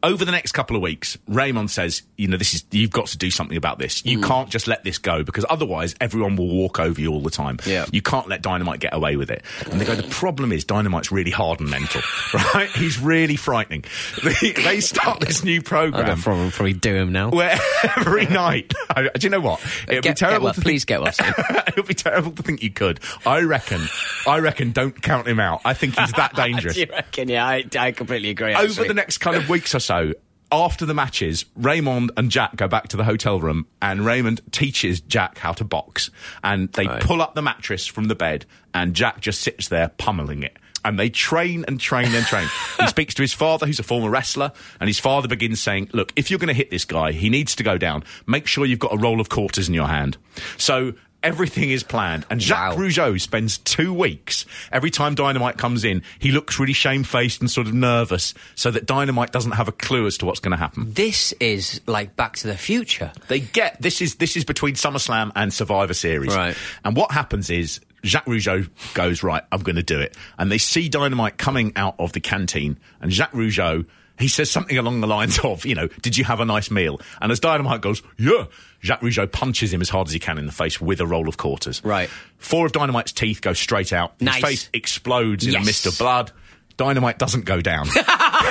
[0.03, 3.19] Over the next couple of weeks, Raymond says, "You know, this is you've got to
[3.19, 4.05] do something about this.
[4.05, 4.25] You mm.
[4.25, 7.59] can't just let this go because otherwise, everyone will walk over you all the time.
[7.67, 7.87] Yeah.
[7.91, 11.11] You can't let Dynamite get away with it." And they go, "The problem is Dynamite's
[11.11, 12.03] really hard and mental,
[12.55, 12.69] right?
[12.71, 13.85] He's really frightening."
[14.27, 17.31] They, they start this new program gonna probably, do him now.
[17.31, 17.57] where
[17.97, 19.61] every night, I- do you know what?
[19.89, 20.49] It'd be terrible.
[20.49, 21.65] get to please think, get well.
[21.69, 23.01] It'd be terrible to think you could.
[23.25, 23.83] I reckon.
[24.27, 24.73] I reckon.
[24.73, 25.61] Don't count him out.
[25.65, 27.29] I think he's that dangerous you reckon?
[27.29, 28.55] Yeah, I, I completely agree.
[28.55, 28.89] over actually.
[28.89, 30.13] the next kind of weeks or so,
[30.53, 35.01] after the matches, Raymond and Jack go back to the hotel room, and Raymond teaches
[35.01, 36.09] Jack how to box.
[36.45, 37.03] And they Right.
[37.03, 40.57] pull up the mattress from the bed, and Jack just sits there pummeling it.
[40.85, 42.47] And they train and train and train.
[42.79, 46.13] he speaks to his father, who's a former wrestler, and his father begins saying, Look,
[46.15, 48.05] if you're going to hit this guy, he needs to go down.
[48.29, 50.17] Make sure you've got a roll of quarters in your hand.
[50.59, 52.25] So everything is planned.
[52.31, 52.83] And Jacques Wow.
[52.83, 54.47] Rougeau spends two weeks.
[54.73, 58.87] Every time Dynamite comes in, he looks really shamefaced and sort of nervous so that
[58.87, 60.93] Dynamite doesn't have a clue as to what's going to happen.
[60.93, 63.13] This is like Back to the Future.
[63.29, 66.35] They get this is this is between SummerSlam and Survivor Series.
[66.35, 66.57] Right.
[66.85, 70.17] And what happens is Jacques Rougeau goes, Right, I'm gonna do it.
[70.39, 73.87] And they see Dynamite coming out of the canteen and Jacques Rougeau
[74.19, 77.01] he says something along the lines of, you know, did you have a nice meal?
[77.21, 78.47] And as Dynamite goes, yeah,
[78.83, 81.29] Jacques Rougeau punches him as hard as he can in the face with a roll
[81.29, 81.83] of quarters.
[81.85, 82.09] Right.
[82.39, 84.21] Four of Dynamite's teeth go straight out.
[84.21, 84.37] Nice.
[84.37, 86.33] His face explodes in a mist of blood.
[86.77, 87.89] Dynamite doesn't go down.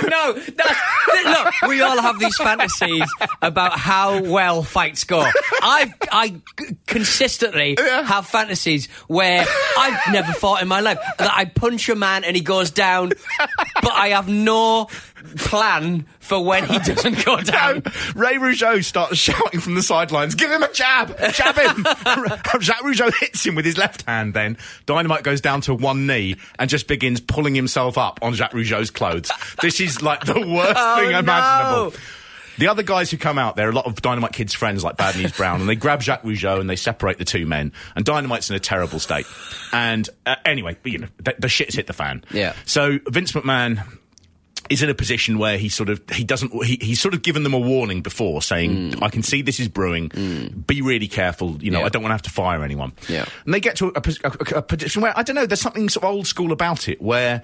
[0.10, 0.80] no, that's,
[1.26, 3.10] look, we all have these fantasies
[3.42, 5.20] about how well fights go.
[5.62, 6.42] I, I
[6.88, 9.46] consistently have fantasies where
[9.78, 13.12] I've never fought in my life that I punch a man and he goes down,
[13.82, 14.88] but I have no
[15.38, 17.84] plan for when he doesn't go down.
[18.16, 21.84] Ray Rougeau starts shouting from the sidelines, give him a jab, jab him.
[22.62, 24.58] Jacques Rougeau hits him with his left hand then.
[24.86, 28.92] Dynamite goes down to one knee and just begins pulling himself up on Jacques Rougeau's
[28.92, 29.32] clothes.
[29.62, 31.20] This is like the worst Oh, thing no.
[31.20, 31.94] imaginable.
[32.58, 34.96] The other guys who come out, there are a lot of Dynamite Kid's friends like
[34.96, 37.74] Bad News Brown, and they grab Jacques Rougeau and they separate the two men.
[37.98, 39.26] And Dynamite's in a terrible state.
[39.74, 42.24] And uh, anyway, you know, the, the shit's hit the fan.
[42.32, 42.54] Yeah.
[42.66, 43.86] So Vince McMahon
[44.70, 47.44] is in a position where he sort of he doesn't he, he's sort of given
[47.44, 49.04] them a warning before saying hmm.
[49.04, 50.10] I can see this is brewing.
[50.10, 50.48] Hmm.
[50.62, 51.58] Be really careful.
[51.62, 51.86] You know Yeah.
[51.86, 52.94] I don't want to have to fire anyone.
[53.08, 53.26] Yeah.
[53.46, 55.90] and they get to a, a, a, a position where I don't know there's something
[55.90, 57.44] sort of old school about it where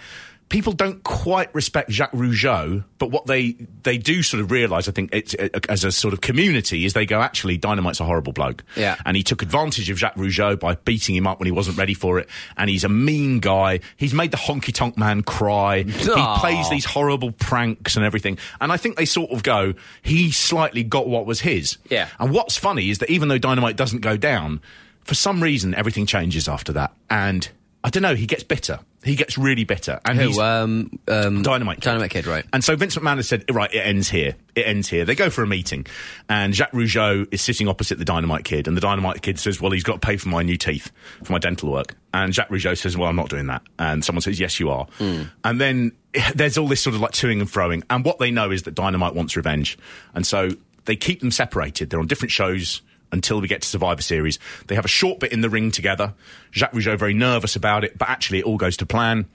[0.52, 4.92] people don't quite respect Jacques Rougeau but what they they do sort of realise I
[4.92, 8.64] think it's as a sort of community is they go actually Dynamite's a horrible bloke
[8.76, 8.98] Yeah.
[9.06, 11.96] and he took advantage of Jacques Rougeau by beating him up when he wasn't ready
[11.96, 16.26] for it and he's a mean guy he's made the honky tonk man cry he
[16.40, 18.38] plays these horrible pranks and everything.
[18.60, 21.78] And I think they sort of go, he slightly got what was his.
[21.90, 22.10] Yeah.
[22.20, 24.62] And what's funny is that even though Dynamite doesn't go down,
[25.04, 26.94] for some reason everything changes after that.
[27.10, 27.48] And
[27.84, 28.80] I don't know, he gets bitter.
[29.04, 30.00] He gets really bitter.
[30.06, 31.86] And he's, um, um, Dynamite Kid.
[31.86, 32.46] Dynamite Kid, right.
[32.54, 34.36] And so Vince McMahon has said, right, it ends here.
[34.56, 35.06] It ends here.
[35.06, 35.88] They go for a meeting,
[36.30, 39.72] and Jacques Rougeau is sitting opposite the Dynamite Kid, and the Dynamite Kid says, well,
[39.72, 40.92] he's got to pay for my new teeth,
[41.24, 41.96] for my dental work.
[42.14, 43.64] And Jacques Rougeau says, well, I'm not doing that.
[43.80, 44.88] And someone says, yes, you are.
[45.00, 45.94] And then
[46.36, 48.76] there's all this sort of like toing and froing, and what they know is that
[48.76, 49.78] Dynamite wants revenge.
[50.14, 50.50] And so
[50.86, 51.90] they keep them separated.
[51.90, 54.40] They're on different shows until we get to Survivor Series.
[54.68, 56.14] They have a short bit in the ring together.
[56.52, 59.26] Jacques Rougeau very nervous about it, but actually it all goes to plan.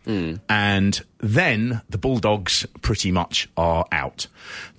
[0.49, 4.27] And then the Bulldogs pretty much are out.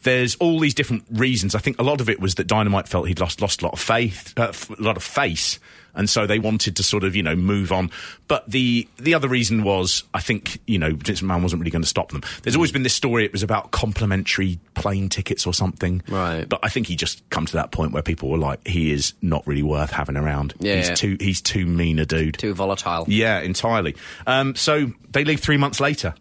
[0.04, 1.56] There's all these different reasons.
[1.56, 3.74] I think a lot of it was that Dynamite felt he'd lost lost a lot
[3.74, 5.60] of faith, uh, a lot of face.
[5.98, 7.92] And so they wanted to sort of, you know, move on.
[8.30, 11.82] But the the other reason was, I think, you know, Vince McMahon wasn't really going
[11.82, 12.22] to stop them.
[12.44, 13.26] There's always been this story.
[13.26, 16.02] It was about complimentary plane tickets or something.
[16.08, 16.48] Right.
[16.48, 19.14] But I think he just come to that point where people were like, he is
[19.22, 20.54] not really worth having around.
[20.60, 20.76] Yeah.
[20.78, 22.38] He's too he's too mean a dude.
[22.38, 23.06] Too volatile.
[23.08, 23.96] Yeah, entirely.
[24.26, 26.14] Um, so they leave three months later.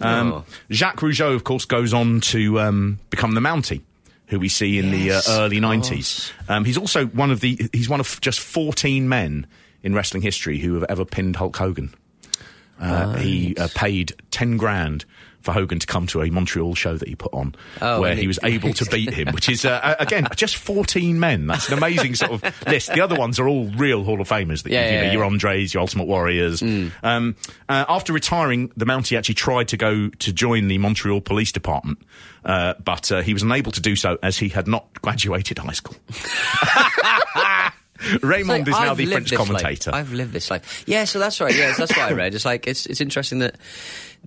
[0.00, 0.44] Um, Oh.
[0.70, 3.80] Jacques Rougeau, of course, goes on to um, become the Mountie,
[4.26, 6.32] who we see in Yes, the uh, early nineties.
[6.48, 9.46] Um, he's also one of the he's one of just fourteen men
[9.82, 11.92] in wrestling history who have ever pinned Hulk Hogan.
[12.80, 15.04] Uh, He uh, paid ten grand
[15.44, 18.26] for Hogan to come to a Montreal show that he put on, Oh, where he
[18.26, 21.46] was able to beat him, which is uh, again just fourteen men.
[21.46, 22.92] That's an amazing sort of list.
[22.92, 24.62] The other ones are all real Hall of Famers.
[24.62, 25.24] That Yeah, you, you know, yeah, your.
[25.24, 26.62] Andres, your Ultimate Warriors.
[26.62, 27.36] Um,
[27.68, 31.98] uh, after retiring, the Mountie actually tried to go to join the Montreal Police Department,
[32.44, 35.72] uh, but uh, he was unable to do so as he had not graduated high
[35.72, 35.96] school.
[38.22, 39.90] Raymond is now I've the French commentator.
[39.92, 40.00] Life.
[40.00, 40.84] I've lived this life.
[40.86, 41.54] Yeah, so that's right.
[41.54, 42.34] Yeah, that's what I read.
[42.34, 43.54] It's like it's it's interesting that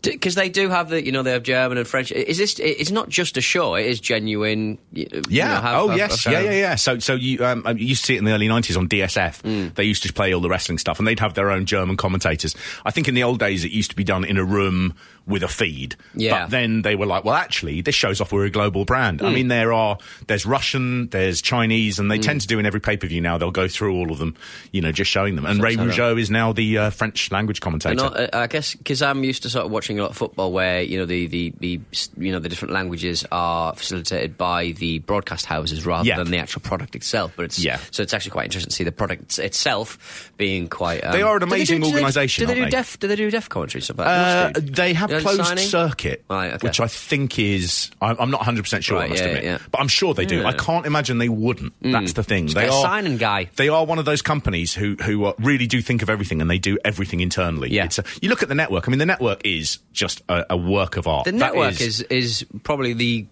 [0.02, 2.12] because they do have the you know they have German and French.
[2.12, 2.60] Is this?
[2.60, 3.76] It's not just a show.
[3.76, 4.78] It is genuine.
[4.96, 5.48] y- you Yeah.
[5.48, 6.24] know, have- oh, have- yes.
[6.26, 6.76] have- yeah, yeah, yeah.
[6.76, 9.42] So, so you, um, you used to see it in the early '90s on DSF.
[9.44, 9.76] Mm.
[9.76, 12.56] They used to play all the wrestling stuff, and they'd have their own German commentators.
[12.86, 14.94] I think in the old days it used to be done in a room
[15.28, 15.96] with a feed.
[16.16, 16.44] Yeah.
[16.46, 19.20] But then they were like, well, actually, this shows off we're a global brand.
[19.20, 19.28] Mm.
[19.28, 22.80] I mean, there are there's Russian, there's Chinese, and they tend to do in every
[22.80, 23.38] pay per view now.
[23.38, 24.36] They'll go through all of them,
[24.72, 25.46] you know, just showing them.
[25.46, 25.76] And Ray.
[25.76, 27.96] Rougeau is now the uh, French language commentator.
[27.96, 30.52] know, uh, I guess because I'm used to sort of watching a lot of football
[30.52, 31.80] where you know the, the, the
[32.18, 36.18] you know the different languages are facilitated by the broadcast houses rather Yeah.
[36.18, 37.34] than the actual product itself.
[37.36, 37.80] But it's Yeah.
[37.92, 41.04] so it's actually quite interesting to see the product itself being quite.
[41.04, 43.00] Um, They are an amazing do- do they- organisation, Do they do aren't deaf?
[43.00, 43.98] Do they do deaf commentary stuff?
[43.98, 44.62] Like Uh, do.
[44.62, 45.66] they have Closed signing?
[45.66, 46.68] circuit, Right, okay.
[46.68, 47.92] which I think is.
[48.02, 48.98] I'm, I'm not 100 percent sure.
[49.00, 49.58] I must yeah, admit, yeah.
[49.72, 50.38] but I'm sure they do.
[50.38, 50.44] Yeah.
[50.44, 50.54] Mm.
[50.54, 51.74] I can't imagine they wouldn't.
[51.82, 52.48] That's the thing.
[52.48, 53.50] they are signing guy.
[53.56, 56.60] They are one of those companies who who really do think of everything and they
[56.60, 57.70] do everything internally.
[57.72, 57.86] Yeah.
[57.86, 58.88] It's a, you look at the network.
[58.88, 61.26] I mean, the network is just a, a work of art.
[61.26, 63.26] The That network is is probably the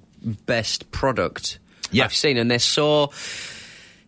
[0.45, 1.59] best product
[1.91, 2.05] Yeah.
[2.05, 3.11] I've seen, and they're so.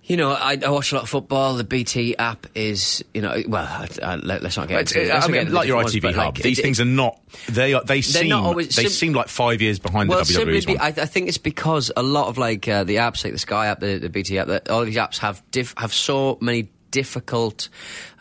[0.08, 1.56] You know, I, I watch a lot of football.
[1.56, 5.04] The BT app is, you know, well, I, I, let, us not get into.
[5.04, 5.12] it.
[5.12, 7.20] I mean, like your ITV ones, hub, like, these it- things are not.
[7.50, 7.84] They are.
[7.84, 8.30] They seem.
[8.30, 10.78] not always they sim- seem like five years behind well, the WWE's be.
[10.78, 13.68] I, I think it's because a lot of like uh, the apps, like the Sky
[13.68, 16.70] app, the, the BT app, that all of these apps have diff- have so many
[16.90, 17.68] difficult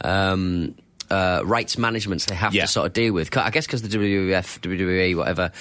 [0.03, 0.74] um,
[1.09, 2.62] uh, rights managements they have Yeah.
[2.62, 3.37] to sort of deal with.
[3.37, 5.53] I guess because the WWF, WWE, whatever.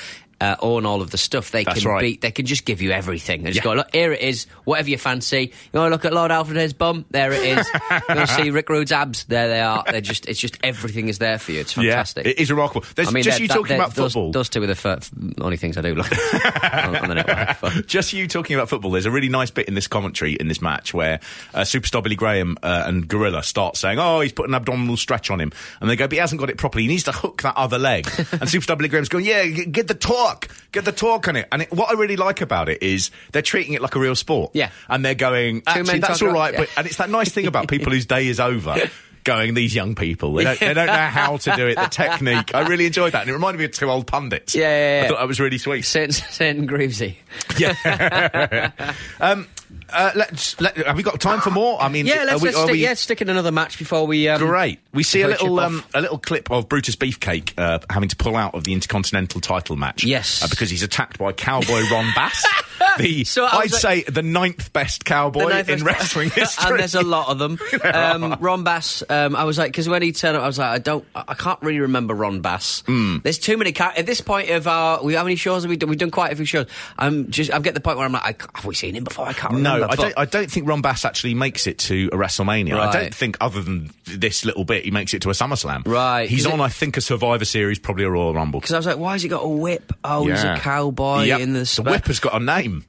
[0.46, 1.52] Uh, own all of the stuff.
[1.52, 2.02] They That's can right.
[2.02, 2.18] be.
[2.18, 3.42] They can just give you everything.
[3.44, 3.72] They just Yeah.
[3.72, 4.46] go, look, here it is.
[4.64, 5.52] Whatever you fancy.
[5.74, 7.06] You want to look at Lord Alfred his bum?
[7.10, 7.68] There it is.
[7.92, 9.24] you want to see Rick Rude's abs?
[9.26, 9.84] There they are.
[9.90, 10.28] They're just.
[10.28, 11.62] It's just everything is there for you.
[11.62, 12.26] It's fantastic.
[12.26, 12.86] Yeah, it is remarkable.
[12.96, 14.32] There's I mean, just you that- talking about those, football.
[14.32, 15.10] Those two are the f-
[15.42, 16.12] only things I do look
[16.64, 17.58] on, on the network.
[17.62, 18.92] But- Just you talking about football.
[18.92, 21.20] There's a really nice bit in this commentary in this match where
[21.54, 25.30] uh, superstar Billy Graham uh, and Gorilla start saying, "Oh, he's put an abdominal stretch
[25.32, 26.84] on him," and they go, "But he hasn't got it properly.
[26.84, 29.94] He needs to hook that other leg." and superstar Billy Graham's going, "Yeah, get the
[29.96, 30.35] torque,
[30.72, 33.42] get the talk on it." And it, what I really like about it is they're
[33.42, 34.52] treating it like a real sport.
[34.54, 34.70] Yeah.
[34.90, 36.54] and they're going, "Actually, that's all right.
[36.54, 36.60] yeah.
[36.62, 38.76] But and it's that nice thing about people whose day is over.
[39.24, 42.54] Going, these young people, they don't, they don't know how to do it, the technique.
[42.54, 43.22] I really enjoyed that.
[43.22, 44.54] And it reminded me of two old pundits.
[44.54, 45.82] Yeah, yeah, I thought that was really sweet.
[45.82, 47.16] Saint, Saint Greavsie.
[47.58, 48.70] Yeah.
[49.20, 49.48] um,
[49.92, 51.82] uh, let's, let, have we got time for more?
[51.82, 54.28] I mean, Yeah, let's, we, let's stick, we- yeah, stick in another match before we.
[54.28, 54.80] Um, Great.
[54.94, 58.36] We see a little um, a little clip of Brutus Beefcake uh, having to pull
[58.36, 60.04] out of the Intercontinental title match.
[60.04, 60.44] Yes.
[60.44, 62.46] uh, because he's attacked by Cowboy Ron Bass,
[62.98, 66.70] the So I'd like- say the ninth best cowboy ninth in best- wrestling history.
[66.72, 67.60] and there's a lot of them.
[67.96, 69.04] Um, Ron Bass.
[69.10, 71.34] Um, I was like, because when he turned up, I was like, I don't, I
[71.34, 72.82] can't really remember Ron Bass.
[72.88, 73.18] Hmm.
[73.24, 73.76] There's too many.
[73.78, 75.90] At this point of our, we how many shows have we done?
[75.90, 76.68] We've done quite a few shows.
[76.98, 79.28] I'm just, I'm getting the point where I'm like, I, have we seen him before?
[79.28, 79.75] I can't remember.
[79.80, 80.14] No, I don't.
[80.18, 82.80] I don't think Ron Bass actually makes it to a WrestleMania.
[82.80, 85.86] I don't think, other than this little bit, he makes it to a SummerSlam.
[85.88, 86.30] Right.
[86.30, 88.60] He's on, it- I think, a Survivor Series, probably a Royal Rumble.
[88.60, 89.92] Because I was like, why has he got a whip?
[90.04, 91.40] Oh, he's a cowboy Yep.
[91.42, 91.60] in the.
[91.76, 92.86] the whip has got a name.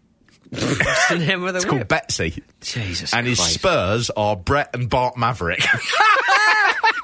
[0.51, 1.71] What's the name of the It's whip?
[1.71, 2.43] called Betsy.
[2.61, 5.61] Jesus and his spurs are Brett and Bart Maverick.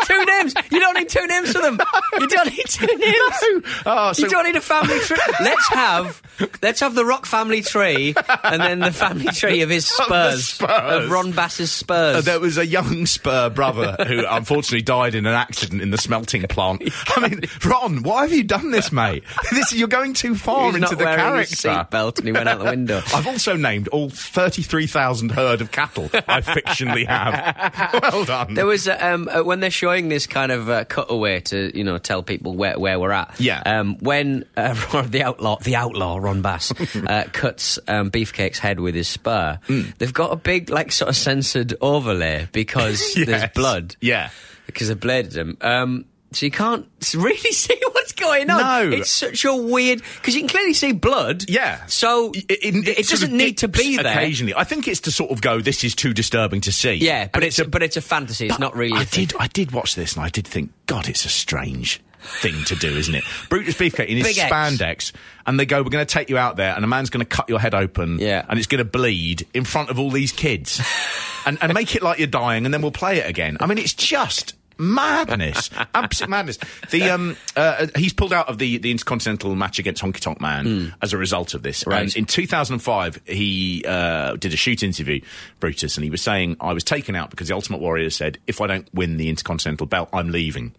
[0.07, 0.55] two names.
[0.71, 1.79] You don't need two names for them.
[2.19, 3.65] You don't need two names.
[3.87, 5.17] Oh, so- you don't need a family tree.
[5.41, 6.23] Let's have
[6.63, 11.05] let's have the Rock family tree, and then the family tree of his Spurs, Spurs.
[11.05, 12.17] of Ron Bass's Spurs.
[12.17, 15.99] Uh, there was a young Spur brother who unfortunately died in an accident in the
[15.99, 16.83] smelting plant.
[17.17, 19.25] I mean, Ron, why have you done this, mate?
[19.53, 21.55] This you're going too far He's into the character.
[21.55, 23.03] seatbelt, and he went out the window.
[23.15, 28.03] I've also named all 33,000 herd of cattle I fictionally have.
[28.03, 28.55] well done.
[28.55, 31.85] There was uh, um, uh, when they're showing this kind of uh, cutaway to you
[31.85, 33.35] know tell people where, where we're at.
[33.39, 33.63] Yeah.
[33.65, 38.95] Um, when uh, the outlaw, the outlaw Ron Bass, uh, cuts um, Beefcake's head with
[38.95, 39.97] his spur, Mm.
[39.99, 43.97] they've got a big like sort of censored overlay because there's blood.
[44.01, 44.31] Yeah.
[44.67, 45.57] Because they bladed him.
[45.61, 46.05] Um,
[46.35, 48.59] so you can't really see what's going on.
[48.91, 48.97] No.
[48.97, 51.49] it's such a weird because you can clearly see blood.
[51.49, 51.85] Yeah.
[51.87, 54.13] So It, it, it sort doesn't need to be there.
[54.13, 55.61] Occasionally, I think it's to sort of go.
[55.61, 56.95] This is too disturbing to see.
[56.95, 58.47] Yeah, but And it's, a, but it's a fantasy.
[58.47, 58.99] It's not really.
[58.99, 59.35] I did.
[59.39, 62.01] I did watch this, and I did think, God, it's a strange
[62.41, 63.25] thing to do, isn't it?
[63.49, 64.53] Brutus Beefcake in his Big X.
[64.53, 65.13] spandex,
[65.45, 67.29] and they go, "We're going to take you out there, and a man's going to
[67.29, 68.47] cut your head open, Yeah.
[68.49, 70.81] and it's going to bleed in front of all these kids,
[71.47, 73.79] and, and make it like you're dying, and then we'll play it again." I mean,
[73.79, 74.55] it's just.
[74.83, 76.59] Madness, absolute madness.
[76.91, 80.95] The um, uh, he's pulled out of the, the Intercontinental match against Honky Tonk Man
[81.01, 81.83] as a result of this.
[81.83, 81.91] Hmm.
[81.91, 82.03] Right.
[82.03, 85.21] And in 2005, he uh, did a shoot interview,
[85.61, 88.61] Brutus, and he was saying, I was taken out because the Ultimate Warrior said, if
[88.61, 90.75] I don't win the Intercontinental belt, I'm leaving.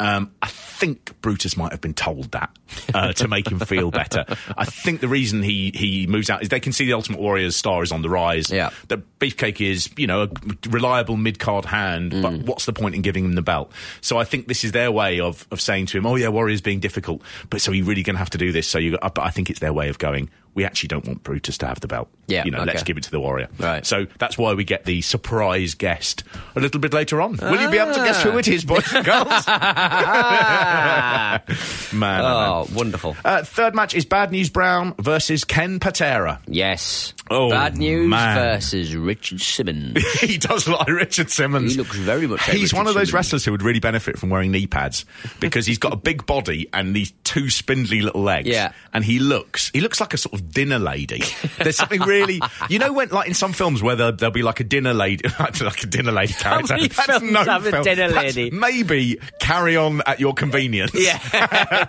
[0.00, 2.50] Um, I think Brutus might have been told that
[2.94, 4.24] uh, to make him feel better.
[4.56, 7.56] I think the reason he, he moves out is they can see the Ultimate Warrior's
[7.56, 8.50] star is on the rise.
[8.50, 8.70] Yeah.
[8.88, 10.28] That Beefcake is, you know, a
[10.68, 13.70] reliable mid card hand, but what's the point in giving him the belt?
[14.00, 16.60] So I think this is their way of, of saying to him, oh, yeah, Warrior's
[16.60, 18.66] being difficult, but so you're really going to have to do this.
[18.66, 21.58] So you, but I think it's their way of going, we actually don't want Brutus
[21.58, 22.08] to have the belt.
[22.26, 23.48] Yeah, You know, let's give it to the Warrior.
[23.58, 23.86] Right.
[23.86, 26.24] So that's why we get the surprise guest
[26.54, 27.36] a little bit later on.
[27.36, 29.46] Will you be able to guess who it is, boys and girls?
[29.46, 32.20] man, oh, man.
[32.24, 33.16] Oh, wonderful.
[33.24, 36.40] Uh, third match is Bad News Brown versus Ken Patera.
[36.46, 37.14] Yes.
[37.30, 38.36] Oh, Bad news man.
[38.36, 40.02] versus Richard Simmons.
[40.20, 41.72] he does look like Richard Simmons.
[41.72, 43.14] He looks very much like He's Richard one of those Simmons.
[43.14, 45.04] wrestlers who would really benefit from wearing knee pads
[45.40, 48.48] because he's got a big body and these two spindly little legs.
[48.48, 48.72] Yeah.
[48.94, 51.22] And he looks he looks like a sort of dinner lady.
[51.58, 54.60] There's something really you know when like in some films where there, there'll be like
[54.60, 56.74] a dinner lady like a dinner lady character.
[56.74, 58.50] many films have a dinner That's lady?
[58.50, 60.92] maybe carry on at your convenience.
[60.94, 61.18] Yeah.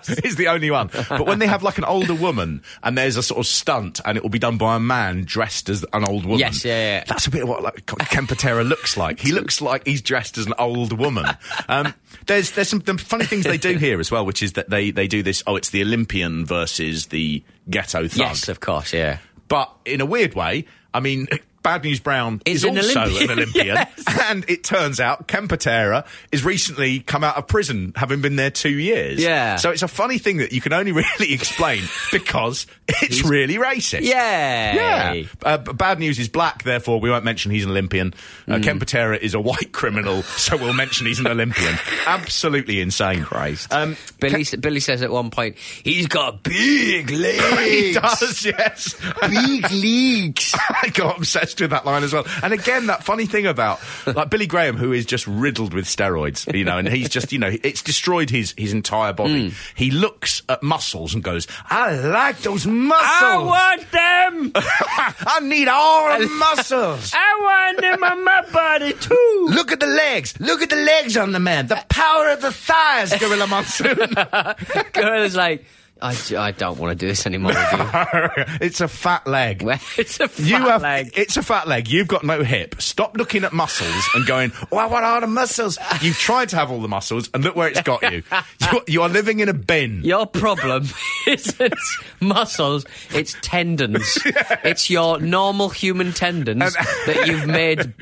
[0.24, 0.90] is the only one.
[1.08, 4.16] But when they have like an older woman and there's a sort of stunt and
[4.16, 6.40] it will be done by a man dressed as an old woman.
[6.40, 7.04] Yes, yeah, yeah.
[7.06, 9.20] That's a bit of what like Ken Patera looks like.
[9.20, 11.26] He looks like he's dressed as an old woman.
[11.68, 11.94] Um,
[12.26, 14.90] there's there's some the funny things they do here as well, which is that they
[14.90, 15.42] they do this.
[15.46, 18.18] Oh, it's the Olympian versus the ghetto thug.
[18.18, 19.18] yes, of course, yeah.
[19.48, 21.26] But in a weird way, I mean.
[21.62, 24.04] Bad News Brown Is is, an also Olympian, an Olympian, yes.
[24.22, 28.50] and it turns out Ken Patera is recently come out of prison, having been there
[28.50, 29.20] two years.
[29.20, 29.56] Yeah.
[29.56, 31.82] So it's a funny thing that you can only really explain
[32.12, 34.02] because it's really racist.
[34.02, 34.10] Yay!
[34.10, 35.22] Yeah.
[35.42, 38.14] Uh, bad news is black, therefore we won't mention he's an Olympian.
[38.48, 38.60] Uh.
[38.62, 38.80] Ken
[39.20, 41.74] is a white criminal, so we'll mention he's an Olympian.
[42.06, 43.22] Absolutely insane.
[43.22, 43.72] Christ.
[43.72, 47.58] Um, Billy, Billy says at one point, he's got big legs.
[47.60, 48.94] he does, yes.
[49.28, 50.54] Big legs.
[50.82, 52.26] I got obsessed with that line as well.
[52.42, 56.52] And again, that funny thing about like Billy Graham, who is just riddled with steroids,
[56.54, 59.48] you know, and he's just, you know, it's destroyed his his entire body.
[59.48, 59.54] Hmm.
[59.74, 63.00] He looks at muscles and goes, "I like those muscles.
[63.22, 64.52] I want them!
[64.54, 69.46] I need all the muscles." I want them on my body too!
[69.50, 70.38] Look at the legs.
[70.38, 71.66] Look at the legs on the man.
[71.66, 73.96] The power of the thighs, Gorilla Monsoon.
[74.92, 75.64] Girl is like,
[76.02, 78.44] I, I don't want to do this anymore with you.
[78.60, 79.62] it's a fat leg.
[79.98, 81.12] It's a fat You have, leg.
[81.14, 81.88] It's a fat leg.
[81.88, 82.80] You've got no hip.
[82.80, 85.78] Stop looking at muscles and going, oh, what are the muscles.
[86.00, 88.22] You've tried to have all the muscles, and look where it's got you.
[88.72, 90.02] You're, you are living in a bin.
[90.02, 90.86] Your problem
[91.26, 91.74] isn't
[92.20, 94.18] muscles, it's tendons.
[94.64, 96.74] It's your normal human tendons
[97.06, 97.92] that you've made,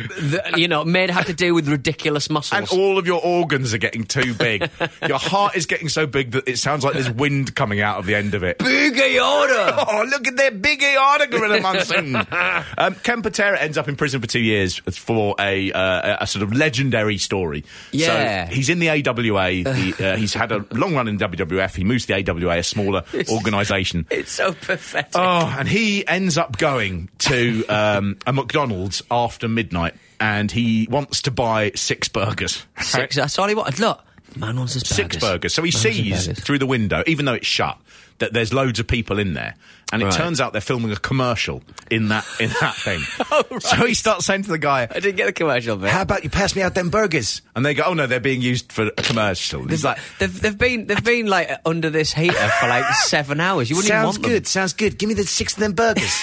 [0.56, 2.70] you know, made have to do with ridiculous muscles.
[2.72, 4.70] And all of your organs are getting too big.
[5.06, 8.06] your heart is getting so big that it sounds like there's wind coming out of
[8.06, 8.58] the end of it.
[8.58, 9.76] Big aorta!
[9.90, 12.14] Oh, look at that big aorta, Gorilla Monsoon.
[12.78, 16.42] um, Ken Patera ends up in prison for two years for a, uh, a sort
[16.42, 17.64] of legendary story.
[17.92, 18.48] Yeah.
[18.48, 19.62] So he's in the AWA.
[19.64, 21.74] The, uh, he's had a long run in WWF.
[21.74, 24.06] He moves to the AWA, a smaller organisation.
[24.10, 25.12] It's so pathetic.
[25.14, 31.22] Oh, and he ends up going to um, a McDonald's after midnight, and he wants
[31.22, 32.64] to buy six burgers.
[32.80, 33.78] Six, that's all he wanted.
[33.80, 34.02] Look,
[34.36, 34.96] man wants his burgers.
[34.96, 35.54] Six burgers.
[35.54, 37.78] So he Man sees through the window, even though it's shut,
[38.18, 39.54] that there's loads of people in there.
[39.90, 40.14] And it Right.
[40.14, 43.00] turns out they're filming a commercial in that in that thing.
[43.30, 43.62] Oh, right.
[43.62, 45.88] So he starts saying to the guy, I didn't get the commercial bit.
[45.90, 48.42] "How about you pass me out them burgers?" And they go, "Oh no, they're being
[48.42, 52.34] used for a commercial." He's like, They've, they've been they've been like under this heater
[52.60, 53.70] for like seven hours.
[53.70, 54.32] You wouldn't even "Sounds want them.
[54.32, 54.98] good, sounds good.
[54.98, 56.12] Give me the six of them burgers."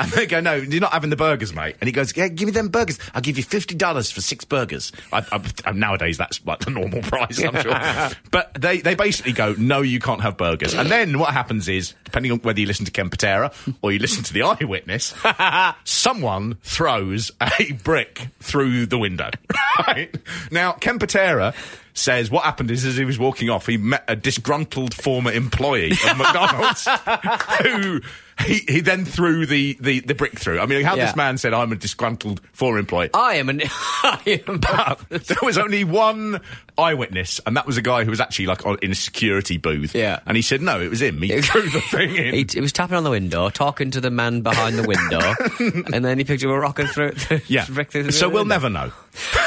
[0.10, 1.76] And they go, no, you're not having the burgers, mate.
[1.80, 2.98] And he goes, yeah, give me them burgers.
[3.14, 4.92] I'll give you fifty dollars for six burgers.
[5.12, 8.10] I, I, nowadays, that's like the normal price, I'm sure.
[8.30, 10.72] but they, they basically go, no, you can't have burgers.
[10.72, 13.98] And then what happens is, depending on whether you listen to Ken Patera or you
[13.98, 15.14] listen to the eyewitness,
[15.84, 19.30] someone throws a brick through the window.
[19.86, 20.14] Right
[20.50, 21.54] now, Ken Patera.
[21.92, 25.90] Says what happened is as he was walking off, he met a disgruntled former employee
[25.90, 26.86] of McDonald's
[27.62, 28.00] who
[28.40, 30.60] he, he then threw the, the, the brick through.
[30.60, 31.06] I mean, how Yeah.
[31.06, 33.10] this man said, I'm a disgruntled former employee.
[33.14, 33.62] I am an.
[33.66, 34.58] I am.
[34.60, 36.40] But there was only one
[36.78, 39.94] eyewitness, and that was a guy who was actually like on, in a security booth.
[39.94, 40.20] Yeah.
[40.26, 41.20] And he said, no, it was him.
[41.22, 42.34] He threw the thing in.
[42.34, 45.34] He, he was tapping on the window, talking to the man behind the window,
[45.94, 47.20] and then he picked up a rock and threw it.
[47.20, 47.64] Through, yeah.
[47.64, 48.92] through So we'll never know.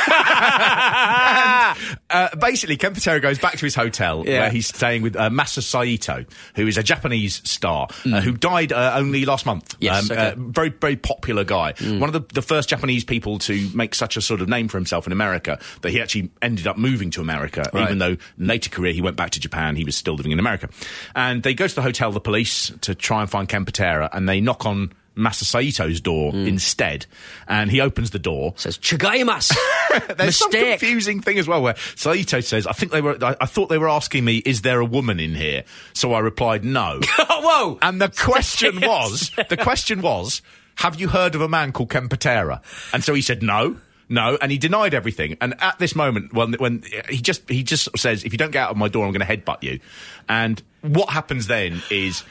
[0.05, 1.77] And,
[2.09, 4.41] uh, basically, Ken Patera goes back to his hotel Yeah.
[4.41, 6.25] where he's staying with uh, Masa Saito,
[6.55, 9.75] who is a Japanese star uh, who died uh, only last month.
[9.79, 10.33] Yes, okay.
[10.33, 10.47] Hmm.
[10.47, 11.73] uh, very, very popular guy.
[11.81, 14.77] One of the, the first Japanese people to make such a sort of name for
[14.77, 17.83] himself in America that he actually ended up moving to America, Right.
[17.83, 19.75] even though later career he went back to Japan.
[19.75, 20.69] He was still living in America.
[21.15, 24.27] And they go to the hotel, the police, to try and find Ken Patera, and
[24.27, 26.47] they knock on Masa Saito's door Hmm.
[26.47, 27.05] instead.
[27.47, 28.53] And he opens the door.
[28.55, 29.55] Says chagaimas.
[30.17, 33.45] There's some confusing thing as well where Saito says, I think they were, I, I
[33.45, 35.63] thought they were asking me, is there a woman in here?
[35.93, 36.99] So I replied, no.
[37.29, 37.77] Whoa!
[37.81, 40.41] and the question was, the question was,
[40.77, 42.61] have you heard of a man called Ken Patera?
[42.91, 43.77] And so he said, no.
[44.09, 45.37] No, and he denied everything.
[45.41, 48.63] And at this moment, when when he just he just says, "If you don't get
[48.65, 49.79] out of my door, I'm going to headbutt you."
[50.27, 52.23] And what happens then is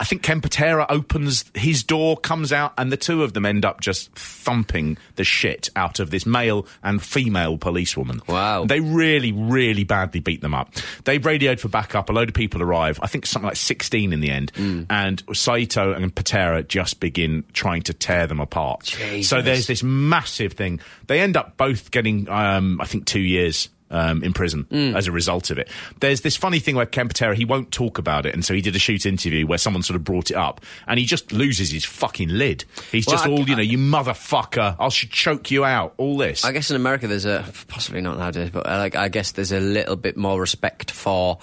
[0.00, 3.66] I think Ken Patera opens his door, comes out, and the two of them end
[3.66, 8.22] up just thumping the shit out of this male and female policewoman.
[8.26, 8.64] Wow.
[8.64, 10.72] They really, really badly beat them up.
[11.04, 12.08] They radioed for backup.
[12.08, 12.98] A load of people arrive.
[13.02, 14.54] I think something like 16 in the end.
[14.54, 14.86] Mm.
[14.88, 18.84] And Saito and Patera just begin trying to tear them apart.
[18.84, 19.28] Jesus.
[19.28, 20.80] So there's this massive thing.
[21.08, 23.68] They end up both getting, um, I think, two years.
[23.92, 24.94] Um, in prison Mm.
[24.94, 25.68] as a result of it.
[25.98, 28.60] There's this funny thing where Ken Patera, he won't talk about it, and so he
[28.60, 31.72] did a shoot interview where someone sort of brought it up, and he just loses
[31.72, 32.64] his fucking lid.
[32.92, 36.16] He's Well, just I- all, you know, you motherfucker, I should choke you out, all
[36.16, 36.44] this.
[36.44, 39.50] I guess in America there's a possibly not nowadays, but uh, like I guess there's
[39.50, 41.38] a little bit more respect for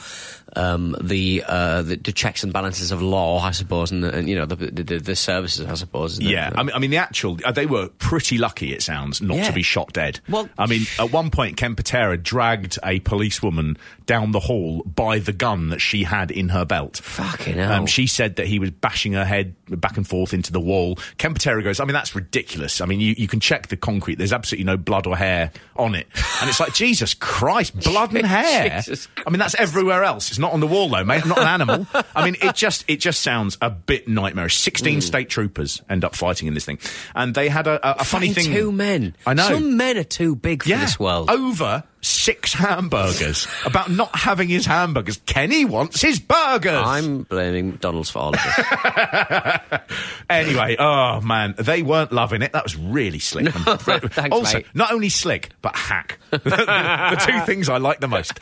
[0.58, 4.28] um, the, uh, the the checks and balances of law, I suppose, and, the, and
[4.30, 6.20] you know the, the the services, I suppose.
[6.20, 8.74] Yeah, I mean, I mean, the actual uh, they were pretty lucky.
[8.74, 9.44] It sounds not Yeah.
[9.48, 10.20] to be shot dead.
[10.30, 15.20] Well- I mean, at one point, Ken Patera dragged a policewoman down the hall by
[15.20, 16.98] the gun that she had in her belt.
[16.98, 17.72] Fucking hell.
[17.74, 20.98] Um, she said that he was bashing her head back and forth into the wall.
[21.18, 22.82] Ken Patera goes, I mean, that's ridiculous.
[22.82, 24.16] I mean, you, you can check the concrete.
[24.18, 26.08] There's absolutely no blood or hair on it.
[26.42, 28.82] And it's like, Jesus Christ, blood and hair.
[29.26, 30.30] I mean, that's everywhere else.
[30.30, 31.24] It's not on the wall though, mate.
[31.24, 31.88] I'm not an animal.
[32.16, 34.58] I mean, it just it just sounds a bit nightmarish.
[34.58, 35.04] Sixteen mm.
[35.04, 36.80] state troopers end up fighting in this thing,
[37.16, 38.46] and they had a, a, a funny thing.
[38.46, 39.16] Two men.
[39.26, 39.48] I know.
[39.48, 41.30] Some men are too big for yeah, this world.
[41.30, 45.20] over six hamburgers about not having his hamburgers.
[45.26, 46.82] Kenny wants his burgers.
[46.84, 49.80] I'm blaming McDonald's for all of this.
[50.30, 52.52] Anyway, oh man, they weren't loving it.
[52.52, 53.46] That was really slick.
[53.46, 53.64] And-
[54.12, 54.66] thanks, also, mate.
[54.74, 56.20] not only slick, but hack.
[56.32, 58.38] the, the two things I like the most.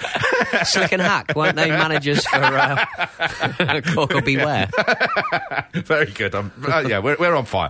[0.63, 4.37] Slick and Hack, weren't they managers for uh, Koko B.
[4.37, 4.67] Ware?
[5.73, 6.33] Very good.
[6.33, 7.69] I'm, uh, yeah, we're, we're on fire.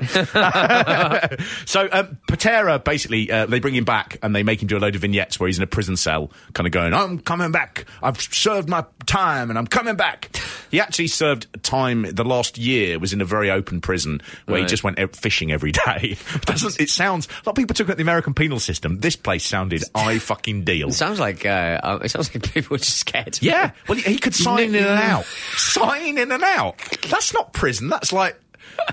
[1.66, 4.80] so um, Patera basically uh, they bring him back and they make him do a
[4.80, 7.86] load of vignettes where he's in a prison cell, kind of going, "I'm coming back.
[8.02, 10.36] I've served my time and I'm coming back."
[10.72, 12.04] He actually served time.
[12.04, 15.52] The last year was in a very open prison where he just went e- fishing
[15.52, 16.18] every day.
[16.46, 17.28] Doesn't it sounds?
[17.28, 19.00] A lot of people took at the American penal system.
[19.00, 20.88] This place sounded I fucking deal.
[20.90, 23.38] It sounds like uh, uh, it sounds like people were just scared.
[23.42, 25.26] Yeah, well, he, he could sign in and out.
[25.56, 26.78] Sign in and out.
[27.10, 27.90] That's not prison.
[27.90, 28.40] That's like.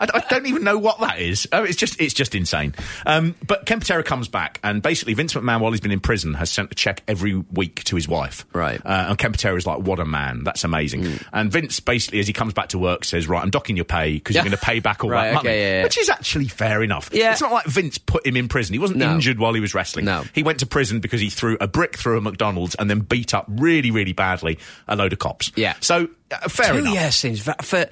[0.01, 1.47] I, I don't even know what that is.
[1.53, 2.75] Oh, it's just it's just insane.
[3.07, 6.35] Um, but Ken Patera comes back, and basically Vince McMahon, while he's been in prison,
[6.35, 8.47] has sent a check every week to his wife.
[8.53, 8.81] Right.
[8.85, 10.45] Uh, and Ken Patera is like, "What a man!
[10.45, 13.77] That's amazing." And Vince basically, as he comes back to work, says, "Right, I'm docking
[13.77, 14.43] your pay because Yeah.
[14.43, 15.83] you're going to pay back all Right, that okay, money," yeah, yeah.
[15.85, 17.11] which is actually fair enough.
[17.13, 17.33] Yeah.
[17.33, 18.73] It's not like Vince put him in prison.
[18.75, 19.13] He wasn't No.
[19.15, 20.05] injured while he was wrestling.
[20.07, 20.25] No.
[20.35, 23.35] He went to prison because he threw a brick through a McDonald's and then beat
[23.35, 24.59] up really, really badly
[24.89, 25.53] a load of cops.
[25.57, 25.75] Yeah.
[25.81, 26.95] So uh, fair Two enough.
[26.95, 27.87] years seems va- for.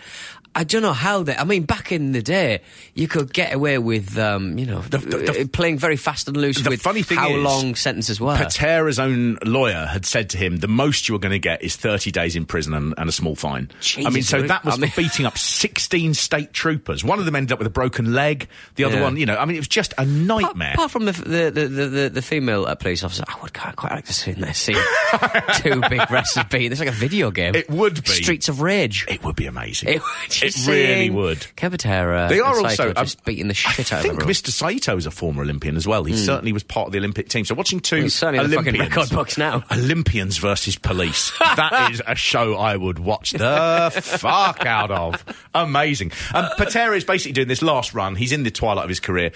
[0.52, 1.36] I don't know how they.
[1.36, 2.62] I mean, back in the day,
[2.94, 6.36] you could get away with, um, you know, the- the- uh, playing very fast and
[6.36, 8.34] loose the with funny thing how is, long sentences were.
[8.36, 12.10] Patera's own lawyer had said to him, the most you're going to get is 30
[12.10, 13.70] days in prison and, and a small fine.
[14.04, 17.04] I mean, so that was I mean- beating up 16 state troopers.
[17.04, 18.48] One of them ended up with a broken leg.
[18.74, 19.02] The other Yeah.
[19.02, 20.72] one, you know, I mean, it was just a nightmare.
[20.74, 23.76] Apart from the the the, the, the, the female uh, police officer, I would quite,
[23.76, 24.74] quite like to see in there see
[25.54, 26.72] two big wrestlers beating.
[26.72, 27.54] It's like a video game.
[27.54, 28.10] It would be.
[28.10, 29.06] Streets of Rage.
[29.08, 29.90] It would be amazing.
[29.90, 30.02] It,
[30.42, 31.46] It really would.
[31.56, 32.26] Ken Patera.
[32.28, 34.34] They are also um, beating the shit I out think of everyone.
[34.34, 34.48] Mr.
[34.50, 36.04] Saito is a former Olympian as well.
[36.04, 37.44] He certainly was part of the Olympic team.
[37.44, 39.64] So watching two He's certainly in the fucking Olympians, record books now.
[39.70, 41.32] Olympians versus police.
[41.38, 45.24] that is a show I would watch the fuck out of.
[45.54, 46.12] Amazing.
[46.34, 48.14] Um, Patera is basically doing this last run.
[48.16, 49.32] He's in the twilight of his career,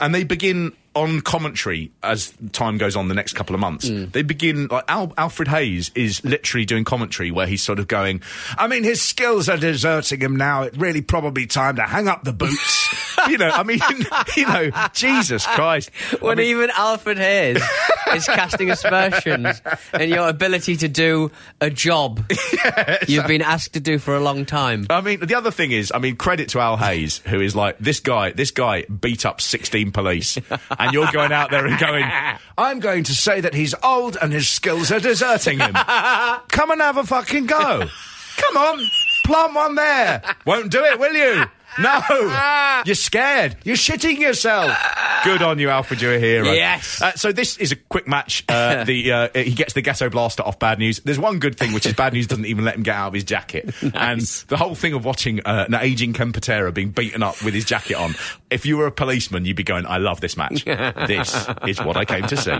[0.00, 3.88] and they begin on commentary as time goes on the next couple of months.
[3.88, 4.12] Mm.
[4.12, 8.22] They begin like Al- Alfred Hayes is literally doing commentary where he's sort of going,
[8.56, 10.62] I mean, his skills are deserting him now.
[10.62, 12.77] It really probably time to hang up the boots.
[13.28, 13.80] You know, I mean,
[14.36, 15.90] you know, Jesus Christ.
[16.12, 17.62] I When mean- even Alfred Hayes
[18.14, 19.60] is casting aspersions
[19.98, 21.30] in your ability to do
[21.60, 22.20] a job
[23.06, 24.86] you've been asked to do for a long time.
[24.90, 27.78] I mean, the other thing is, I mean, credit to Al Hayes, who is like,
[27.78, 30.38] this guy, this guy beat up 16 police.
[30.78, 32.04] And you're going out there and going,
[32.56, 35.72] I'm going to say that he's old and his skills are deserting him.
[35.74, 37.84] Come and have a fucking go.
[38.36, 38.80] Come on,
[39.24, 40.22] plant one there.
[40.46, 41.44] Won't do it, will you?
[41.78, 43.56] No, you're scared.
[43.64, 44.70] You're shitting yourself.
[45.24, 46.00] Good on you, Alfred.
[46.02, 46.50] You're a hero.
[46.52, 47.00] Yes.
[47.00, 48.44] Uh, so this is a quick match.
[48.48, 51.00] Uh, the uh, he gets the ghetto blaster off Bad News.
[51.00, 53.14] There's one good thing, which is Bad News doesn't even let him get out of
[53.14, 53.74] his jacket.
[53.98, 57.52] And the whole thing of watching uh, an aging Ken Patera being beaten up with
[57.52, 58.14] his jacket on.
[58.48, 60.64] If you were a policeman, you'd be going, "I love this match.
[60.64, 62.56] this is what I came to see."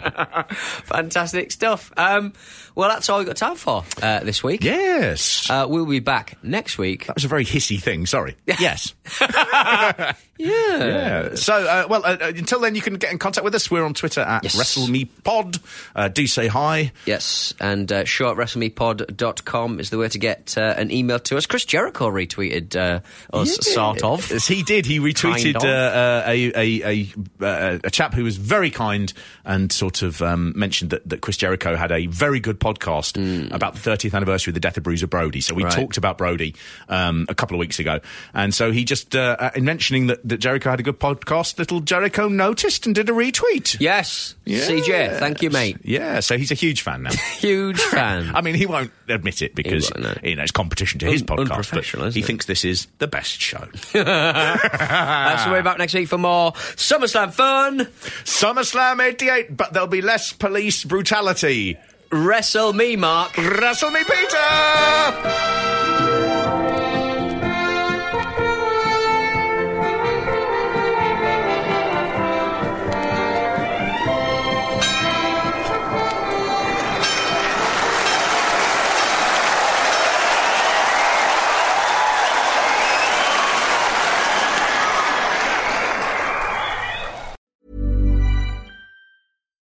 [0.85, 1.93] Fantastic stuff.
[1.97, 2.33] Um,
[2.75, 4.65] well, that's all we've got time for uh, this week.
[4.65, 5.49] Yes.
[5.49, 7.07] Uh, we'll be back next week.
[7.07, 8.07] that was a very hissy thing.
[8.07, 8.37] Sorry.
[8.47, 8.95] Yes.
[10.41, 11.35] Yeah.
[11.35, 13.73] So, uh, well, uh, uh, until then, you can get in contact with us.
[13.73, 14.55] We're on Twitter at Yes.
[14.55, 15.59] WrestleMePod.
[15.97, 16.93] Uh, do say hi.
[17.07, 21.37] Yes, and uh, show at WrestleMePod.com is the way to get uh, an email to
[21.37, 21.47] us.
[21.47, 23.01] Chris Jericho retweeted uh,
[23.37, 24.31] us, sort of.
[24.31, 24.87] Yes, he did.
[24.87, 25.65] He retweeted Kind of.
[25.65, 27.09] a, a,
[27.43, 29.13] a, a chap who was very kind
[29.45, 33.17] and sort of um, mentioned that, that Chris Jericho had a very good podcast
[33.53, 35.41] about the 30th anniversary of the death of Bruiser Brody.
[35.41, 35.65] So we.
[35.65, 35.73] Right.
[35.73, 36.55] talked about Brody
[36.89, 38.01] um, a couple of weeks ago.
[38.35, 41.59] And so he just, uh, uh, in mentioning that, that Jericho had a good podcast,
[41.59, 43.77] little Jericho noticed and did a retweet.
[43.81, 45.79] Yes, CJ, thank you, mate.
[45.83, 47.11] Yeah, so he's a huge fan now.
[47.39, 48.31] Huge fan.
[48.35, 50.29] I mean, he won't admit it because won't, no.
[50.29, 51.41] you know it's competition to his Un- podcast.
[51.51, 52.27] unprofessional, But isn't he it?
[52.27, 53.67] thinks this is the best show.
[53.95, 57.81] Uh, so we're back next week for more SummerSlam fun.
[58.25, 61.77] SummerSlam '88, but there'll be less police brutality.
[62.11, 63.37] Wrestle me, Mark.
[63.37, 64.39] Wrestle me, Peter.